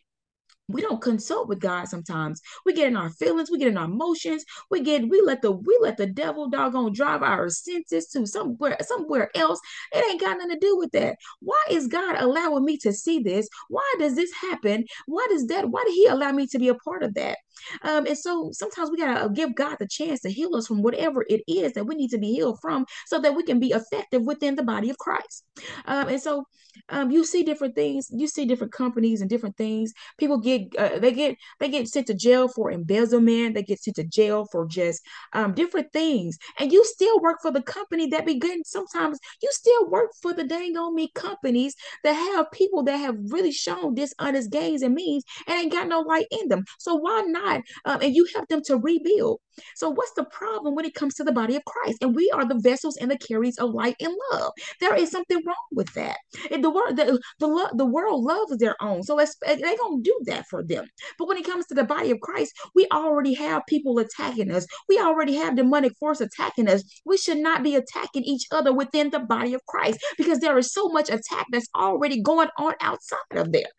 We 0.67 0.81
don't 0.81 1.01
consult 1.01 1.47
with 1.47 1.59
God 1.59 1.87
sometimes. 1.87 2.41
We 2.65 2.73
get 2.73 2.87
in 2.87 2.97
our 2.97 3.09
feelings, 3.09 3.49
we 3.49 3.57
get 3.57 3.69
in 3.69 3.77
our 3.77 3.85
emotions, 3.85 4.43
we 4.69 4.81
get 4.81 5.07
we 5.07 5.21
let 5.21 5.41
the 5.41 5.51
we 5.51 5.77
let 5.81 5.97
the 5.97 6.07
devil 6.07 6.49
doggone 6.49 6.93
drive 6.93 7.23
our 7.23 7.49
senses 7.49 8.07
to 8.07 8.25
somewhere 8.25 8.77
somewhere 8.81 9.31
else. 9.35 9.59
It 9.93 10.03
ain't 10.09 10.21
got 10.21 10.37
nothing 10.37 10.51
to 10.51 10.59
do 10.59 10.77
with 10.77 10.91
that. 10.91 11.17
Why 11.39 11.61
is 11.69 11.87
God 11.87 12.17
allowing 12.17 12.65
me 12.65 12.77
to 12.79 12.91
see 12.91 13.19
this? 13.19 13.47
Why 13.69 13.95
does 13.99 14.15
this 14.15 14.31
happen? 14.33 14.85
Why 15.05 15.25
does 15.29 15.47
that? 15.47 15.69
Why 15.69 15.83
did 15.85 15.93
He 15.93 16.07
allow 16.07 16.31
me 16.31 16.47
to 16.47 16.59
be 16.59 16.67
a 16.69 16.75
part 16.75 17.03
of 17.03 17.13
that? 17.15 17.37
Um, 17.81 18.05
and 18.05 18.17
so 18.17 18.49
sometimes 18.51 18.91
we 18.91 18.97
gotta 18.97 19.29
give 19.29 19.55
God 19.55 19.77
the 19.79 19.87
chance 19.87 20.21
to 20.21 20.29
heal 20.29 20.55
us 20.55 20.67
from 20.67 20.81
whatever 20.81 21.25
it 21.29 21.41
is 21.47 21.73
that 21.73 21.85
we 21.85 21.95
need 21.95 22.09
to 22.09 22.17
be 22.17 22.33
healed 22.33 22.59
from, 22.61 22.85
so 23.05 23.19
that 23.19 23.35
we 23.35 23.43
can 23.43 23.59
be 23.59 23.71
effective 23.71 24.23
within 24.23 24.55
the 24.55 24.63
body 24.63 24.89
of 24.89 24.97
Christ. 24.97 25.43
Um, 25.85 26.09
and 26.09 26.21
so 26.21 26.45
um, 26.89 27.11
you 27.11 27.25
see 27.25 27.43
different 27.43 27.75
things. 27.75 28.09
You 28.11 28.27
see 28.27 28.45
different 28.45 28.73
companies 28.73 29.21
and 29.21 29.29
different 29.29 29.57
things. 29.57 29.93
People 30.17 30.39
get 30.39 30.56
uh, 30.77 30.99
they 30.99 31.11
get 31.11 31.35
they 31.59 31.69
get 31.69 31.87
sent 31.87 32.07
to 32.07 32.13
jail 32.13 32.47
for 32.47 32.71
embezzlement. 32.71 33.55
They 33.55 33.63
get 33.63 33.81
sent 33.81 33.95
to 33.97 34.03
jail 34.03 34.47
for 34.51 34.65
just 34.67 35.01
um, 35.33 35.53
different 35.53 35.91
things. 35.93 36.37
And 36.59 36.71
you 36.71 36.83
still 36.85 37.19
work 37.19 37.37
for 37.41 37.51
the 37.51 37.61
company 37.61 38.07
that 38.07 38.25
begin. 38.25 38.63
Sometimes 38.63 39.19
you 39.41 39.49
still 39.51 39.89
work 39.89 40.11
for 40.21 40.33
the 40.33 40.43
dang 40.43 40.77
on 40.77 40.95
me 40.95 41.11
companies 41.15 41.75
that 42.03 42.13
have 42.13 42.51
people 42.51 42.83
that 42.83 42.97
have 42.97 43.15
really 43.29 43.51
shown 43.51 43.95
dishonest 43.95 44.51
gains 44.51 44.81
and 44.81 44.95
means 44.95 45.23
and 45.47 45.59
ain't 45.59 45.71
got 45.71 45.87
no 45.87 46.01
light 46.01 46.27
in 46.31 46.47
them. 46.49 46.63
So 46.79 46.95
why 46.95 47.21
not? 47.27 47.61
Um, 47.85 48.01
and 48.01 48.15
you 48.15 48.27
help 48.33 48.47
them 48.47 48.61
to 48.65 48.77
rebuild. 48.77 49.39
So 49.75 49.89
what's 49.89 50.13
the 50.15 50.25
problem 50.25 50.75
when 50.75 50.85
it 50.85 50.93
comes 50.93 51.15
to 51.15 51.23
the 51.23 51.31
body 51.31 51.55
of 51.55 51.65
Christ? 51.65 51.97
And 52.01 52.15
we 52.15 52.29
are 52.31 52.45
the 52.45 52.59
vessels 52.59 52.97
and 52.97 53.09
the 53.09 53.17
carriers 53.17 53.57
of 53.57 53.71
light 53.71 53.95
and 53.99 54.13
love. 54.31 54.51
There 54.79 54.95
is 54.95 55.11
something 55.11 55.41
wrong 55.45 55.55
with 55.71 55.91
that. 55.93 56.17
And 56.51 56.63
the 56.63 56.69
world, 56.69 56.95
the, 56.95 57.19
the, 57.39 57.71
the 57.75 57.85
world 57.85 58.23
loves 58.23 58.57
their 58.57 58.75
own. 58.81 59.03
So 59.03 59.17
they're 59.17 59.57
going 59.77 60.03
to 60.03 60.09
do 60.09 60.19
that 60.25 60.46
for 60.49 60.63
them. 60.63 60.85
But 61.17 61.27
when 61.27 61.37
it 61.37 61.45
comes 61.45 61.65
to 61.67 61.75
the 61.75 61.83
body 61.83 62.11
of 62.11 62.19
Christ, 62.19 62.53
we 62.75 62.87
already 62.91 63.33
have 63.35 63.63
people 63.67 63.99
attacking 63.99 64.51
us. 64.51 64.65
We 64.89 64.99
already 64.99 65.35
have 65.35 65.55
demonic 65.55 65.93
force 65.99 66.21
attacking 66.21 66.67
us. 66.67 66.83
We 67.05 67.17
should 67.17 67.37
not 67.37 67.63
be 67.63 67.75
attacking 67.75 68.23
each 68.23 68.47
other 68.51 68.73
within 68.73 69.09
the 69.09 69.19
body 69.19 69.53
of 69.53 69.65
Christ 69.65 69.99
because 70.17 70.39
there 70.39 70.57
is 70.57 70.73
so 70.73 70.87
much 70.89 71.09
attack 71.09 71.47
that's 71.51 71.69
already 71.75 72.21
going 72.21 72.49
on 72.57 72.73
outside 72.81 73.17
of 73.35 73.51
there. 73.51 73.69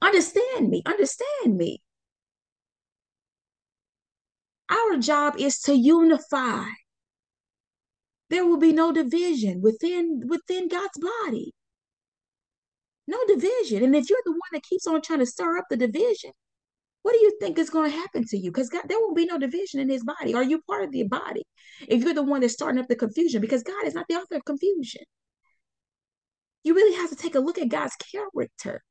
Understand 0.00 0.68
me. 0.68 0.82
Understand 0.86 1.56
me. 1.56 1.82
Our 4.70 4.98
job 4.98 5.36
is 5.38 5.58
to 5.60 5.74
unify. 5.74 6.64
There 8.30 8.44
will 8.46 8.58
be 8.58 8.72
no 8.72 8.92
division 8.92 9.62
within 9.62 10.22
within 10.28 10.68
God's 10.68 10.98
body. 10.98 11.54
No 13.08 13.18
division. 13.26 13.82
And 13.82 13.96
if 13.96 14.10
you're 14.10 14.22
the 14.26 14.32
one 14.32 14.50
that 14.52 14.62
keeps 14.62 14.86
on 14.86 15.00
trying 15.00 15.20
to 15.20 15.26
stir 15.26 15.56
up 15.56 15.64
the 15.70 15.78
division, 15.78 16.30
what 17.02 17.12
do 17.14 17.18
you 17.20 17.38
think 17.40 17.58
is 17.58 17.70
going 17.70 17.90
to 17.90 17.96
happen 17.96 18.22
to 18.28 18.36
you? 18.36 18.50
Because 18.50 18.68
God, 18.68 18.84
there 18.86 19.00
will 19.00 19.14
be 19.14 19.24
no 19.24 19.38
division 19.38 19.80
in 19.80 19.88
his 19.88 20.04
body. 20.04 20.34
Are 20.34 20.42
you 20.42 20.60
part 20.68 20.84
of 20.84 20.92
the 20.92 21.04
body? 21.04 21.42
If 21.88 22.04
you're 22.04 22.12
the 22.12 22.22
one 22.22 22.42
that's 22.42 22.52
starting 22.52 22.78
up 22.78 22.86
the 22.86 22.96
confusion, 22.96 23.40
because 23.40 23.62
God 23.62 23.86
is 23.86 23.94
not 23.94 24.04
the 24.10 24.16
author 24.16 24.36
of 24.36 24.44
confusion. 24.44 25.00
You 26.64 26.74
really 26.74 26.96
have 26.96 27.08
to 27.08 27.16
take 27.16 27.34
a 27.34 27.40
look 27.40 27.56
at 27.56 27.70
God's 27.70 27.96
character 27.96 28.82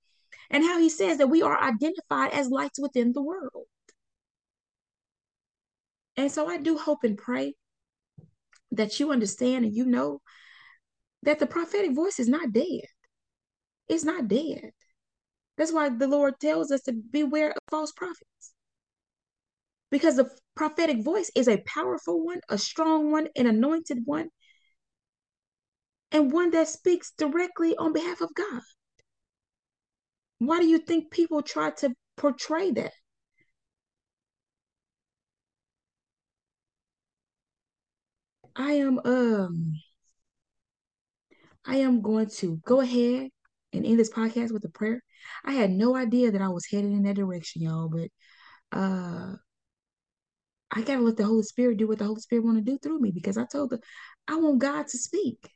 and 0.49 0.63
how 0.63 0.79
he 0.79 0.89
says 0.89 1.19
that 1.19 1.29
we 1.29 1.43
are 1.43 1.61
identified 1.61 2.31
as 2.33 2.49
lights 2.49 2.79
within 2.79 3.13
the 3.13 3.21
world. 3.21 3.65
And 6.15 6.31
so 6.31 6.49
I 6.49 6.57
do 6.57 6.75
hope 6.75 7.03
and 7.03 7.15
pray 7.15 7.53
that 8.71 8.99
you 8.99 9.11
understand 9.11 9.65
and 9.65 9.75
you 9.75 9.85
know 9.85 10.21
that 11.21 11.37
the 11.37 11.45
prophetic 11.45 11.93
voice 11.93 12.19
is 12.19 12.27
not 12.27 12.51
dead. 12.51 12.81
It's 13.89 14.03
not 14.05 14.27
dead. 14.29 14.71
That's 15.57 15.73
why 15.73 15.89
the 15.89 16.07
Lord 16.07 16.39
tells 16.39 16.71
us 16.71 16.81
to 16.83 16.93
beware 16.93 17.51
of 17.51 17.57
false 17.69 17.91
prophets. 17.91 18.53
Because 19.91 20.15
the 20.15 20.29
prophetic 20.55 21.03
voice 21.03 21.29
is 21.35 21.49
a 21.49 21.57
powerful 21.63 22.23
one, 22.23 22.39
a 22.47 22.57
strong 22.57 23.11
one, 23.11 23.27
an 23.35 23.47
anointed 23.47 24.03
one. 24.05 24.31
and 26.11 26.33
one 26.33 26.49
that 26.51 26.67
speaks 26.67 27.11
directly 27.11 27.75
on 27.77 27.93
behalf 27.93 28.19
of 28.21 28.33
God. 28.33 28.61
Why 30.39 30.59
do 30.59 30.65
you 30.65 30.79
think 30.79 31.11
people 31.11 31.43
try 31.43 31.69
to 31.69 31.93
portray 32.15 32.71
that? 32.71 32.93
I 38.57 38.73
am 38.73 38.99
um 39.05 39.79
I 41.65 41.75
am 41.77 42.01
going 42.01 42.29
to 42.39 42.57
go 42.65 42.81
ahead 42.81 43.29
and 43.77 43.85
end 43.85 43.99
this 43.99 44.11
podcast 44.11 44.51
with 44.51 44.65
a 44.65 44.69
prayer. 44.69 45.01
I 45.45 45.53
had 45.53 45.71
no 45.71 45.95
idea 45.95 46.31
that 46.31 46.41
I 46.41 46.49
was 46.49 46.65
headed 46.65 46.91
in 46.91 47.03
that 47.03 47.15
direction, 47.15 47.61
y'all, 47.63 47.89
but 47.89 48.09
uh 48.77 49.35
I 50.71 50.81
gotta 50.81 51.01
let 51.01 51.17
the 51.17 51.25
Holy 51.25 51.43
Spirit 51.43 51.77
do 51.77 51.87
what 51.87 51.99
the 51.99 52.05
Holy 52.05 52.19
Spirit 52.21 52.43
want 52.45 52.57
to 52.57 52.63
do 52.63 52.77
through 52.77 52.99
me 52.99 53.11
because 53.11 53.37
I 53.37 53.45
told 53.45 53.69
the 53.71 53.79
I 54.27 54.35
want 54.35 54.59
God 54.59 54.87
to 54.87 54.97
speak. 54.97 55.49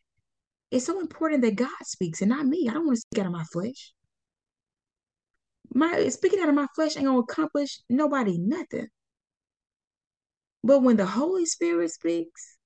It's 0.72 0.86
so 0.86 1.00
important 1.02 1.42
that 1.42 1.56
God 1.56 1.70
speaks 1.84 2.22
and 2.22 2.30
not 2.30 2.46
me. 2.46 2.68
I 2.70 2.74
don't 2.74 2.86
want 2.86 2.96
to 2.96 3.02
speak 3.02 3.20
out 3.20 3.26
of 3.26 3.34
my 3.34 3.44
flesh. 3.44 3.94
My 5.74 6.08
speaking 6.10 6.40
out 6.40 6.50
of 6.50 6.56
my 6.56 6.68
flesh 6.76 6.96
ain't 6.96 7.06
gonna 7.06 7.20
accomplish 7.20 7.80
nobody 7.90 8.38
nothing. 8.38 8.88
But 10.64 10.82
when 10.82 10.96
the 10.96 11.06
Holy 11.06 11.46
Spirit 11.46 11.92
speaks, 11.92 12.58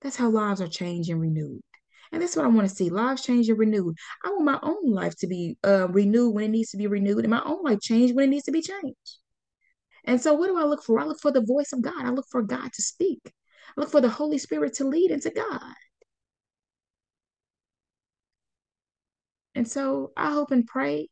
that's 0.00 0.16
how 0.16 0.30
lives 0.30 0.60
are 0.60 0.68
changed 0.68 1.10
and 1.10 1.20
renewed. 1.20 1.62
And 2.14 2.22
that's 2.22 2.36
what 2.36 2.44
I 2.44 2.48
want 2.48 2.68
to 2.68 2.74
see. 2.74 2.90
Lives 2.90 3.22
changed 3.22 3.50
and 3.50 3.58
renewed. 3.58 3.96
I 4.24 4.30
want 4.30 4.44
my 4.44 4.60
own 4.62 4.92
life 4.92 5.16
to 5.16 5.26
be 5.26 5.58
uh, 5.66 5.88
renewed 5.88 6.32
when 6.32 6.44
it 6.44 6.50
needs 6.50 6.70
to 6.70 6.76
be 6.76 6.86
renewed, 6.86 7.24
and 7.24 7.30
my 7.30 7.42
own 7.44 7.64
life 7.64 7.80
changed 7.80 8.14
when 8.14 8.26
it 8.26 8.28
needs 8.28 8.44
to 8.44 8.52
be 8.52 8.62
changed. 8.62 9.18
And 10.04 10.20
so, 10.20 10.32
what 10.34 10.46
do 10.46 10.56
I 10.56 10.62
look 10.62 10.84
for? 10.84 11.00
I 11.00 11.04
look 11.06 11.20
for 11.20 11.32
the 11.32 11.44
voice 11.44 11.72
of 11.72 11.82
God. 11.82 12.04
I 12.04 12.10
look 12.10 12.26
for 12.30 12.42
God 12.42 12.72
to 12.72 12.82
speak. 12.82 13.20
I 13.76 13.80
look 13.80 13.90
for 13.90 14.00
the 14.00 14.08
Holy 14.08 14.38
Spirit 14.38 14.74
to 14.74 14.84
lead 14.84 15.10
into 15.10 15.30
God. 15.30 15.74
And 19.56 19.66
so, 19.66 20.12
I 20.16 20.30
hope 20.30 20.52
and 20.52 20.64
pray 20.64 21.08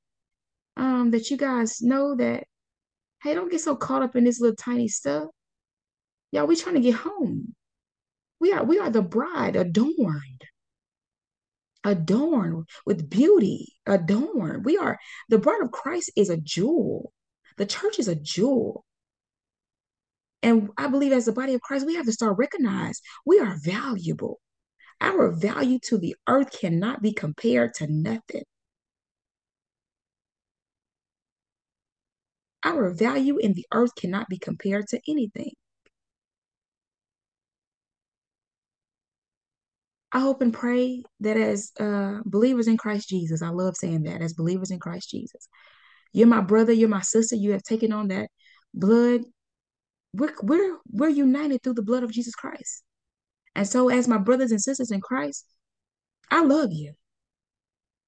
um, 0.76 1.10
that 1.10 1.32
you 1.32 1.36
guys 1.36 1.82
know 1.82 2.14
that, 2.14 2.44
hey, 3.24 3.34
don't 3.34 3.50
get 3.50 3.60
so 3.60 3.74
caught 3.74 4.02
up 4.02 4.14
in 4.14 4.22
this 4.22 4.40
little 4.40 4.54
tiny 4.54 4.86
stuff. 4.86 5.24
Y'all, 6.30 6.46
We're 6.46 6.54
trying 6.54 6.76
to 6.76 6.80
get 6.80 6.94
home. 6.94 7.56
We 8.38 8.52
are 8.52 8.62
we 8.62 8.78
are 8.78 8.90
the 8.90 9.02
bride 9.02 9.56
adorned 9.56 10.31
adorned 11.84 12.66
with 12.86 13.10
beauty, 13.10 13.74
adorned. 13.86 14.64
We 14.64 14.76
are 14.78 14.98
the 15.28 15.38
bride 15.38 15.62
of 15.62 15.70
Christ 15.72 16.12
is 16.16 16.30
a 16.30 16.36
jewel. 16.36 17.12
The 17.56 17.66
church 17.66 17.98
is 17.98 18.08
a 18.08 18.14
jewel. 18.14 18.84
And 20.42 20.70
I 20.76 20.88
believe 20.88 21.12
as 21.12 21.26
the 21.26 21.32
body 21.32 21.54
of 21.54 21.60
Christ, 21.60 21.86
we 21.86 21.94
have 21.94 22.06
to 22.06 22.12
start 22.12 22.36
recognize 22.38 23.00
we 23.24 23.38
are 23.38 23.56
valuable. 23.62 24.40
Our 25.00 25.30
value 25.32 25.78
to 25.84 25.98
the 25.98 26.16
earth 26.28 26.58
cannot 26.58 27.02
be 27.02 27.12
compared 27.12 27.74
to 27.74 27.86
nothing. 27.86 28.44
Our 32.64 32.90
value 32.90 33.38
in 33.38 33.54
the 33.54 33.66
earth 33.72 33.94
cannot 33.96 34.28
be 34.28 34.38
compared 34.38 34.86
to 34.88 35.00
anything. 35.08 35.52
I 40.12 40.20
hope 40.20 40.42
and 40.42 40.52
pray 40.52 41.02
that 41.20 41.36
as 41.38 41.72
uh, 41.80 42.18
believers 42.24 42.68
in 42.68 42.76
Christ 42.76 43.08
Jesus, 43.08 43.40
I 43.42 43.48
love 43.48 43.76
saying 43.76 44.02
that 44.02 44.20
as 44.20 44.34
believers 44.34 44.70
in 44.70 44.78
Christ 44.78 45.10
Jesus, 45.10 45.48
you're 46.12 46.26
my 46.26 46.42
brother, 46.42 46.72
you're 46.72 46.88
my 46.88 47.00
sister, 47.00 47.34
you 47.34 47.52
have 47.52 47.62
taken 47.62 47.92
on 47.92 48.08
that 48.08 48.28
blood. 48.74 49.22
We're, 50.12 50.34
we're, 50.42 50.76
we're 50.90 51.08
united 51.08 51.62
through 51.62 51.74
the 51.74 51.82
blood 51.82 52.02
of 52.02 52.12
Jesus 52.12 52.34
Christ. 52.34 52.82
And 53.54 53.66
so, 53.66 53.88
as 53.88 54.06
my 54.08 54.18
brothers 54.18 54.50
and 54.50 54.60
sisters 54.60 54.90
in 54.90 55.00
Christ, 55.00 55.46
I 56.30 56.42
love 56.42 56.72
you. 56.72 56.92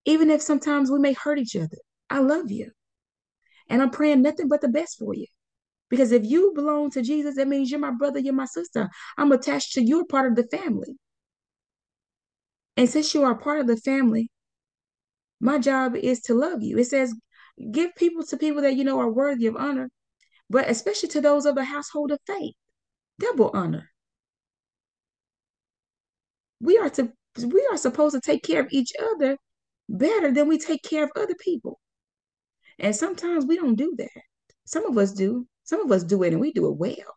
Even 0.04 0.30
if 0.30 0.42
sometimes 0.42 0.90
we 0.90 0.98
may 0.98 1.14
hurt 1.14 1.38
each 1.38 1.56
other, 1.56 1.78
I 2.10 2.18
love 2.18 2.50
you. 2.50 2.70
And 3.70 3.80
I'm 3.80 3.90
praying 3.90 4.20
nothing 4.20 4.48
but 4.48 4.60
the 4.60 4.68
best 4.68 4.98
for 4.98 5.14
you. 5.14 5.26
Because 5.88 6.12
if 6.12 6.24
you 6.24 6.52
belong 6.54 6.90
to 6.90 7.02
Jesus, 7.02 7.36
that 7.36 7.48
means 7.48 7.70
you're 7.70 7.80
my 7.80 7.92
brother, 7.92 8.18
you're 8.18 8.34
my 8.34 8.46
sister. 8.46 8.90
I'm 9.16 9.32
attached 9.32 9.72
to 9.74 9.82
your 9.82 10.04
part 10.06 10.30
of 10.30 10.36
the 10.36 10.56
family. 10.56 10.98
And 12.76 12.88
since 12.88 13.14
you 13.14 13.22
are 13.24 13.36
part 13.36 13.60
of 13.60 13.66
the 13.66 13.76
family, 13.76 14.30
my 15.40 15.58
job 15.58 15.94
is 15.96 16.20
to 16.22 16.34
love 16.34 16.62
you. 16.62 16.78
It 16.78 16.86
says, 16.86 17.14
give 17.70 17.94
people 17.96 18.24
to 18.24 18.36
people 18.36 18.62
that 18.62 18.76
you 18.76 18.84
know 18.84 18.98
are 18.98 19.10
worthy 19.10 19.46
of 19.46 19.56
honor, 19.56 19.90
but 20.50 20.68
especially 20.68 21.08
to 21.10 21.20
those 21.20 21.46
of 21.46 21.54
the 21.54 21.64
household 21.64 22.10
of 22.10 22.18
faith, 22.26 22.54
double 23.18 23.50
honor. 23.54 23.90
We 26.60 26.78
are 26.78 26.90
to 26.90 27.12
we 27.46 27.66
are 27.70 27.76
supposed 27.76 28.14
to 28.14 28.20
take 28.20 28.42
care 28.42 28.60
of 28.60 28.68
each 28.70 28.92
other 28.98 29.36
better 29.88 30.32
than 30.32 30.48
we 30.48 30.58
take 30.58 30.82
care 30.82 31.04
of 31.04 31.10
other 31.16 31.34
people. 31.40 31.80
And 32.78 32.94
sometimes 32.94 33.44
we 33.44 33.56
don't 33.56 33.74
do 33.76 33.94
that. 33.98 34.22
Some 34.64 34.86
of 34.86 34.96
us 34.96 35.12
do. 35.12 35.46
Some 35.64 35.80
of 35.80 35.92
us 35.92 36.04
do 36.04 36.22
it 36.22 36.32
and 36.32 36.40
we 36.40 36.52
do 36.52 36.66
it 36.68 36.76
well. 36.76 37.16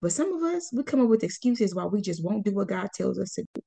But 0.00 0.12
some 0.12 0.32
of 0.32 0.42
us, 0.42 0.70
we 0.72 0.82
come 0.82 1.00
up 1.00 1.08
with 1.08 1.24
excuses 1.24 1.74
why 1.74 1.86
we 1.86 2.00
just 2.00 2.22
won't 2.24 2.44
do 2.44 2.52
what 2.52 2.68
God 2.68 2.88
tells 2.94 3.18
us 3.18 3.32
to 3.34 3.44
do. 3.54 3.62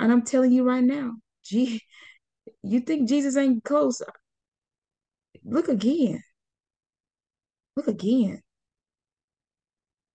And 0.00 0.10
I'm 0.10 0.22
telling 0.22 0.50
you 0.50 0.64
right 0.64 0.82
now, 0.82 1.12
gee, 1.44 1.82
you 2.62 2.80
think 2.80 3.06
Jesus 3.06 3.36
ain't 3.36 3.62
close? 3.64 4.00
Look 5.44 5.68
again. 5.68 6.22
Look 7.76 7.86
again. 7.86 8.40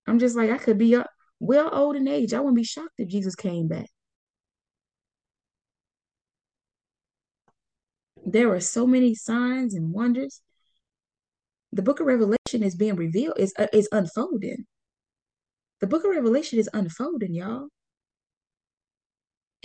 I'm 0.08 0.18
just 0.18 0.36
like, 0.36 0.50
I 0.50 0.58
could 0.58 0.80
be 0.80 1.00
well 1.40 1.70
old 1.72 1.96
in 1.96 2.08
age. 2.08 2.34
I 2.34 2.40
wouldn't 2.40 2.56
be 2.56 2.64
shocked 2.64 2.96
if 2.98 3.10
Jesus 3.10 3.36
came 3.36 3.68
back. 3.68 3.86
There 8.26 8.52
are 8.52 8.60
so 8.60 8.88
many 8.88 9.14
signs 9.14 9.76
and 9.76 9.94
wonders. 9.94 10.42
The 11.72 11.84
book 11.84 12.00
of 12.00 12.08
Revelation 12.08 12.64
is 12.64 12.76
being 12.76 12.96
revealed, 12.96 13.36
is, 13.38 13.54
uh, 13.60 13.68
is 13.72 13.88
unfolding. 13.92 14.66
The 15.80 15.88
book 15.88 16.04
of 16.04 16.10
Revelation 16.10 16.58
is 16.58 16.70
unfolding, 16.74 17.36
y'all. 17.36 17.68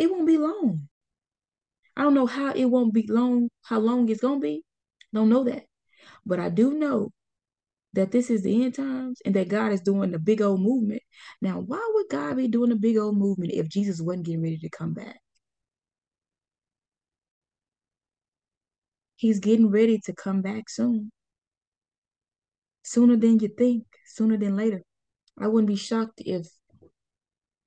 It 0.00 0.10
won't 0.10 0.26
be 0.26 0.38
long. 0.38 0.88
I 1.94 2.02
don't 2.02 2.14
know 2.14 2.24
how 2.24 2.52
it 2.52 2.64
won't 2.64 2.94
be 2.94 3.06
long, 3.06 3.50
how 3.64 3.78
long 3.80 4.08
it's 4.08 4.22
gonna 4.22 4.40
be. 4.40 4.64
Don't 5.12 5.28
know 5.28 5.44
that. 5.44 5.66
But 6.24 6.40
I 6.40 6.48
do 6.48 6.72
know 6.72 7.12
that 7.92 8.10
this 8.10 8.30
is 8.30 8.40
the 8.42 8.64
end 8.64 8.76
times 8.76 9.20
and 9.26 9.34
that 9.36 9.48
God 9.48 9.72
is 9.72 9.82
doing 9.82 10.10
the 10.10 10.18
big 10.18 10.40
old 10.40 10.62
movement. 10.62 11.02
Now, 11.42 11.60
why 11.60 11.86
would 11.92 12.06
God 12.08 12.38
be 12.38 12.48
doing 12.48 12.72
a 12.72 12.76
big 12.76 12.96
old 12.96 13.18
movement 13.18 13.52
if 13.52 13.68
Jesus 13.68 14.00
wasn't 14.00 14.24
getting 14.24 14.42
ready 14.42 14.56
to 14.56 14.70
come 14.70 14.94
back? 14.94 15.20
He's 19.16 19.38
getting 19.38 19.70
ready 19.70 19.98
to 20.06 20.14
come 20.14 20.40
back 20.40 20.70
soon. 20.70 21.12
Sooner 22.84 23.16
than 23.16 23.38
you 23.38 23.48
think, 23.48 23.84
sooner 24.06 24.38
than 24.38 24.56
later. 24.56 24.82
I 25.38 25.48
wouldn't 25.48 25.68
be 25.68 25.76
shocked 25.76 26.22
if 26.24 26.48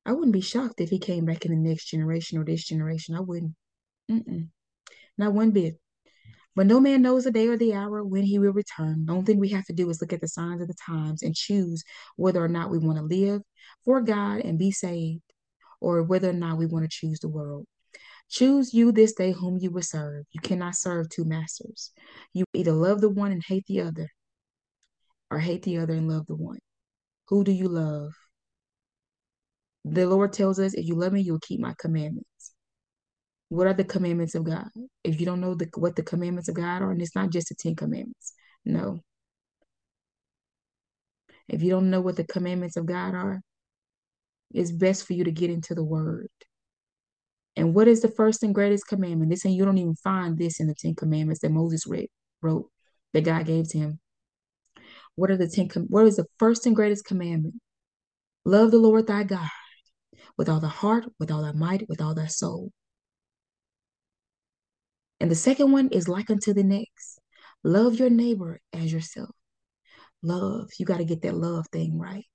I 0.06 0.12
wouldn't 0.12 0.34
be 0.34 0.42
shocked 0.42 0.82
if 0.82 0.90
he 0.90 1.00
came 1.00 1.26
back 1.26 1.46
in 1.46 1.52
the 1.52 1.70
next 1.70 1.86
generation 1.86 2.38
or 2.38 2.46
this 2.46 2.66
generation. 2.66 3.16
I 3.16 3.22
wouldn't. 3.22 3.56
Mm-mm. 4.12 4.50
Not 5.18 5.34
one 5.34 5.52
bit. 5.52 5.80
But 6.56 6.68
no 6.68 6.80
man 6.80 7.02
knows 7.02 7.24
the 7.24 7.32
day 7.32 7.48
or 7.48 7.58
the 7.58 7.74
hour 7.74 8.04
when 8.04 8.24
he 8.24 8.38
will 8.38 8.54
return. 8.54 9.06
The 9.06 9.14
only 9.14 9.26
thing 9.26 9.40
we 9.40 9.50
have 9.50 9.66
to 9.66 9.74
do 9.74 9.90
is 9.90 10.02
look 10.02 10.14
at 10.14 10.22
the 10.22 10.28
signs 10.28 10.62
of 10.62 10.68
the 10.68 10.76
times 10.86 11.24
and 11.24 11.34
choose 11.34 11.84
whether 12.16 12.44
or 12.44 12.48
not 12.48 12.70
we 12.70 12.78
want 12.78 12.98
to 13.00 13.04
live 13.04 13.42
for 13.86 14.02
God 14.02 14.42
and 14.42 14.60
be 14.60 14.72
saved, 14.72 15.24
or 15.82 16.04
whether 16.04 16.30
or 16.30 16.34
not 16.34 16.58
we 16.58 16.68
want 16.68 16.84
to 16.84 16.90
choose 16.96 17.20
the 17.20 17.30
world. 17.30 17.66
Choose 18.30 18.74
you 18.74 18.92
this 18.92 19.14
day 19.14 19.32
whom 19.32 19.58
you 19.58 19.72
will 19.72 19.82
serve. 19.82 20.26
You 20.32 20.42
cannot 20.42 20.76
serve 20.76 21.10
two 21.10 21.26
masters. 21.26 21.92
You 22.34 22.46
either 22.54 22.72
love 22.72 23.02
the 23.02 23.10
one 23.10 23.32
and 23.32 23.44
hate 23.44 23.66
the 23.68 23.82
other, 23.82 24.10
or 25.32 25.40
hate 25.40 25.64
the 25.64 25.78
other 25.78 25.94
and 25.94 26.08
love 26.08 26.28
the 26.28 26.36
one. 26.36 26.60
Who 27.30 27.44
do 27.44 27.52
you 27.52 27.68
love? 27.68 28.12
The 29.86 30.08
Lord 30.08 30.32
tells 30.34 30.60
us, 30.60 30.74
if 30.74 30.86
you 30.88 30.96
love 30.96 31.14
me, 31.14 31.22
you'll 31.22 31.40
keep 31.40 31.60
my 31.60 31.74
commandments. 31.78 32.28
What 33.50 33.68
are 33.68 33.74
the 33.74 33.84
commandments 33.84 34.34
of 34.34 34.46
God? 34.46 34.68
If 35.04 35.20
you 35.20 35.26
don't 35.26 35.42
know 35.42 35.56
the, 35.56 35.70
what 35.76 35.96
the 35.96 36.04
commandments 36.04 36.50
of 36.50 36.56
God 36.56 36.82
are, 36.82 36.92
and 36.92 37.02
it's 37.02 37.16
not 37.16 37.30
just 37.30 37.50
the 37.50 37.56
Ten 37.56 37.76
Commandments, 37.76 38.34
no. 38.66 39.02
If 41.50 41.62
you 41.62 41.70
don't 41.70 41.90
know 41.90 42.02
what 42.02 42.16
the 42.16 42.24
commandments 42.24 42.78
of 42.78 42.86
God 42.86 43.14
are, 43.14 43.42
it's 44.54 44.72
best 44.72 45.06
for 45.06 45.14
you 45.14 45.26
to 45.26 45.32
get 45.32 45.50
into 45.50 45.76
the 45.76 45.84
Word. 45.84 46.30
And 47.56 47.76
what 47.76 47.88
is 47.88 48.02
the 48.02 48.08
first 48.10 48.42
and 48.42 48.56
greatest 48.56 48.88
commandment? 48.88 49.30
This 49.30 49.46
and 49.46 49.54
you 49.54 49.66
don't 49.66 49.78
even 49.78 49.96
find 49.96 50.38
this 50.38 50.60
in 50.60 50.68
the 50.68 50.74
Ten 50.74 50.96
Commandments 50.96 51.42
that 51.42 51.52
Moses 51.52 51.86
read, 51.86 52.08
wrote, 52.42 52.70
that 53.14 53.26
God 53.26 53.46
gave 53.46 53.70
to 53.70 53.78
him. 53.78 54.00
What 55.16 55.30
are 55.30 55.38
the 55.38 55.48
ten? 55.48 55.70
What 55.90 56.08
is 56.08 56.16
the 56.16 56.26
first 56.40 56.66
and 56.66 56.76
greatest 56.76 57.06
commandment? 57.06 57.56
Love 58.46 58.72
the 58.72 58.80
Lord 58.80 59.06
thy 59.06 59.24
God 59.24 59.50
with 60.38 60.50
all 60.50 60.60
the 60.60 60.68
heart, 60.68 61.06
with 61.20 61.32
all 61.32 61.44
the 61.44 61.54
might, 61.54 61.88
with 61.90 62.02
all 62.02 62.14
the 62.14 62.28
soul. 62.28 62.72
And 65.20 65.32
the 65.32 65.36
second 65.36 65.72
one 65.72 65.90
is 65.90 66.08
like 66.08 66.30
unto 66.30 66.54
the 66.54 66.64
next. 66.64 67.20
Love 67.64 67.96
your 67.96 68.10
neighbor 68.10 68.60
as 68.74 68.92
yourself. 68.92 69.30
Love. 70.22 70.70
You 70.78 70.86
got 70.86 70.98
to 70.98 71.06
get 71.06 71.22
that 71.22 71.36
love 71.36 71.66
thing 71.72 71.98
right. 71.98 72.26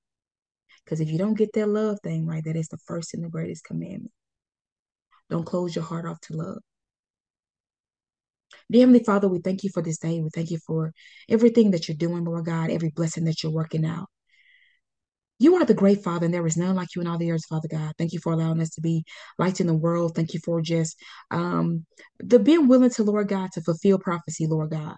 Because 0.85 1.01
if 1.01 1.11
you 1.11 1.19
don't 1.19 1.37
get 1.37 1.53
that 1.53 1.69
love 1.69 1.99
thing 2.03 2.27
right, 2.27 2.43
that 2.45 2.57
is 2.57 2.69
the 2.69 2.79
first 2.87 3.13
and 3.13 3.23
the 3.23 3.29
greatest 3.29 3.65
commandment. 3.65 4.13
Don't 5.29 5.45
close 5.45 5.77
your 5.77 5.85
heart 5.85 6.07
off 6.07 6.21
to 6.23 6.35
love. 6.35 6.59
Dear 8.71 8.83
Heavenly 8.83 9.05
Father, 9.05 9.29
we 9.29 9.41
thank 9.41 9.65
you 9.65 9.71
for 9.71 9.83
this 9.83 9.99
day. 9.99 10.21
We 10.21 10.31
thank 10.31 10.51
you 10.51 10.59
for 10.67 10.93
everything 11.29 11.73
that 11.73 11.89
you're 11.89 11.97
doing, 11.97 12.25
Lord 12.25 12.47
God, 12.47 12.71
every 12.71 12.91
blessing 12.91 13.25
that 13.25 13.43
you're 13.43 13.53
working 13.53 13.85
out. 13.85 14.09
You 15.41 15.55
are 15.57 15.65
the 15.65 15.75
great 15.75 16.03
Father, 16.03 16.25
and 16.25 16.35
there 16.35 16.47
is 16.47 16.57
none 16.57 16.75
like 16.75 16.95
you 16.97 17.01
in 17.01 17.07
all 17.07 17.19
the 17.19 17.31
earth, 17.31 17.47
Father 17.49 17.69
God. 17.69 17.93
Thank 17.97 18.13
you 18.13 18.19
for 18.19 18.33
allowing 18.33 18.61
us 18.61 18.71
to 18.71 18.81
be 18.81 19.05
lights 19.39 19.61
in 19.61 19.69
the 19.69 19.75
world. 19.75 20.17
Thank 20.17 20.35
you 20.35 20.41
for 20.45 20.61
just 20.61 21.01
um, 21.31 21.87
the 22.19 22.41
being 22.41 22.67
willing 22.67 22.91
to, 22.91 23.05
Lord 23.05 23.29
God, 23.29 23.53
to 23.53 23.61
fulfill 23.61 24.01
prophecy, 24.01 24.49
Lord 24.49 24.71
God. 24.71 24.97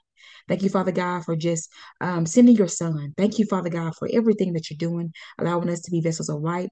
Thank 0.48 0.62
you, 0.62 0.70
Father 0.70 0.92
God, 0.92 1.24
for 1.24 1.36
just 1.36 1.70
um, 2.00 2.24
sending 2.24 2.56
your 2.56 2.68
Son. 2.68 3.12
Thank 3.18 3.38
you, 3.38 3.44
Father 3.44 3.68
God, 3.68 3.94
for 3.96 4.08
everything 4.12 4.54
that 4.54 4.70
you're 4.70 4.78
doing, 4.78 5.12
allowing 5.38 5.68
us 5.68 5.80
to 5.82 5.90
be 5.90 6.00
vessels 6.00 6.30
of 6.30 6.40
light, 6.40 6.70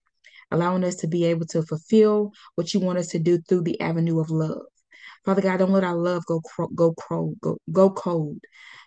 allowing 0.51 0.83
us 0.83 0.97
to 0.97 1.07
be 1.07 1.27
able 1.27 1.47
to 1.47 1.63
fulfill 1.63 2.33
what 2.55 2.73
you 2.73 2.81
want 2.81 2.99
us 2.99 3.09
to 3.09 3.19
do 3.19 3.39
through 3.39 3.63
the 3.63 3.81
avenue 3.81 4.19
of 4.19 4.31
love. 4.31 4.63
Father 5.27 5.43
God, 5.43 5.59
don't 5.59 5.73
let 5.73 5.85
our 5.85 5.97
love 5.97 6.25
go 6.25 6.41
go 6.75 6.95
cold, 6.95 7.39
go, 7.43 7.59
go 7.71 7.91
cold. 7.91 8.39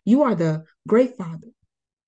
You 0.06 0.24
are 0.24 0.34
the 0.34 0.64
great 0.88 1.18
Father 1.18 1.50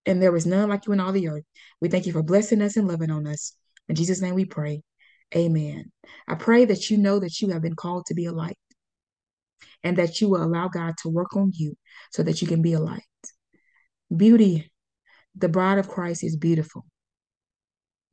and 0.06 0.22
there 0.22 0.36
is 0.36 0.46
none 0.46 0.70
like 0.70 0.86
you 0.86 0.94
in 0.94 1.00
all 1.00 1.12
the 1.12 1.30
earth. 1.30 1.44
We 1.82 1.89
thank 1.89 2.06
you 2.06 2.13
for 2.13 2.24
blessing 2.24 2.62
us 2.62 2.78
and 2.78 2.88
loving 2.88 3.12
on 3.12 3.28
us. 3.28 3.54
In 3.88 3.96
Jesus' 3.96 4.22
name 4.22 4.36
we 4.36 4.46
pray. 4.46 4.84
Amen. 5.36 5.92
I 6.28 6.36
pray 6.36 6.66
that 6.66 6.89
you 6.89 6.98
know 6.98 7.20
that 7.20 7.42
you 7.42 7.50
have 7.50 7.62
been 7.62 7.76
called 7.76 8.06
to 8.08 8.13
be 8.13 8.26
a 8.26 8.32
light 8.32 8.58
and 9.84 9.98
that 9.98 10.22
you 10.22 10.30
will 10.30 10.44
allow 10.44 10.68
God 10.68 10.96
to 11.02 11.10
work 11.10 11.36
on 11.36 11.52
you 11.54 11.76
so 12.12 12.24
that 12.24 12.42
you 12.42 12.48
can 12.48 12.62
be 12.62 12.74
a 12.74 12.80
light. 12.80 13.02
Beauty, 14.16 14.72
the 15.36 15.50
bride 15.50 15.80
of 15.80 15.89
Christ 15.89 16.24
is 16.24 16.36
beautiful. 16.36 16.86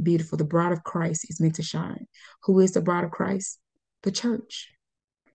Beautiful. 0.02 0.38
The 0.38 0.44
bride 0.44 0.72
of 0.72 0.82
Christ 0.82 1.26
is 1.28 1.40
meant 1.40 1.56
to 1.56 1.62
shine. 1.62 2.06
Who 2.44 2.60
is 2.60 2.72
the 2.72 2.80
bride 2.80 3.04
of 3.04 3.10
Christ? 3.10 3.58
The 4.02 4.10
church, 4.10 4.70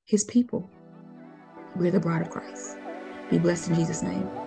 his 0.05 0.23
people. 0.23 0.71
We're 1.75 1.91
the 1.91 1.99
bride 1.99 2.23
of 2.23 2.31
Christ. 2.31 2.77
Be 3.29 3.37
blessed 3.37 3.69
in 3.69 3.75
Jesus' 3.75 4.01
name. 4.01 4.44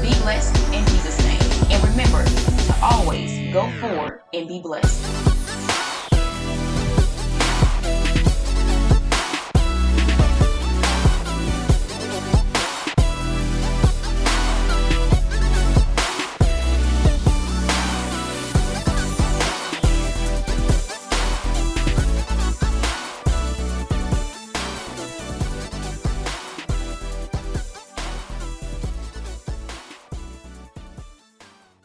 Be 0.00 0.08
blessed 0.22 0.56
in 0.72 0.84
Jesus' 0.86 1.18
name. 1.22 1.70
And 1.70 1.88
remember 1.88 2.24
to 2.24 2.78
always 2.82 3.52
go 3.52 3.70
forward 3.80 4.22
and 4.32 4.48
be 4.48 4.60
blessed. 4.60 5.19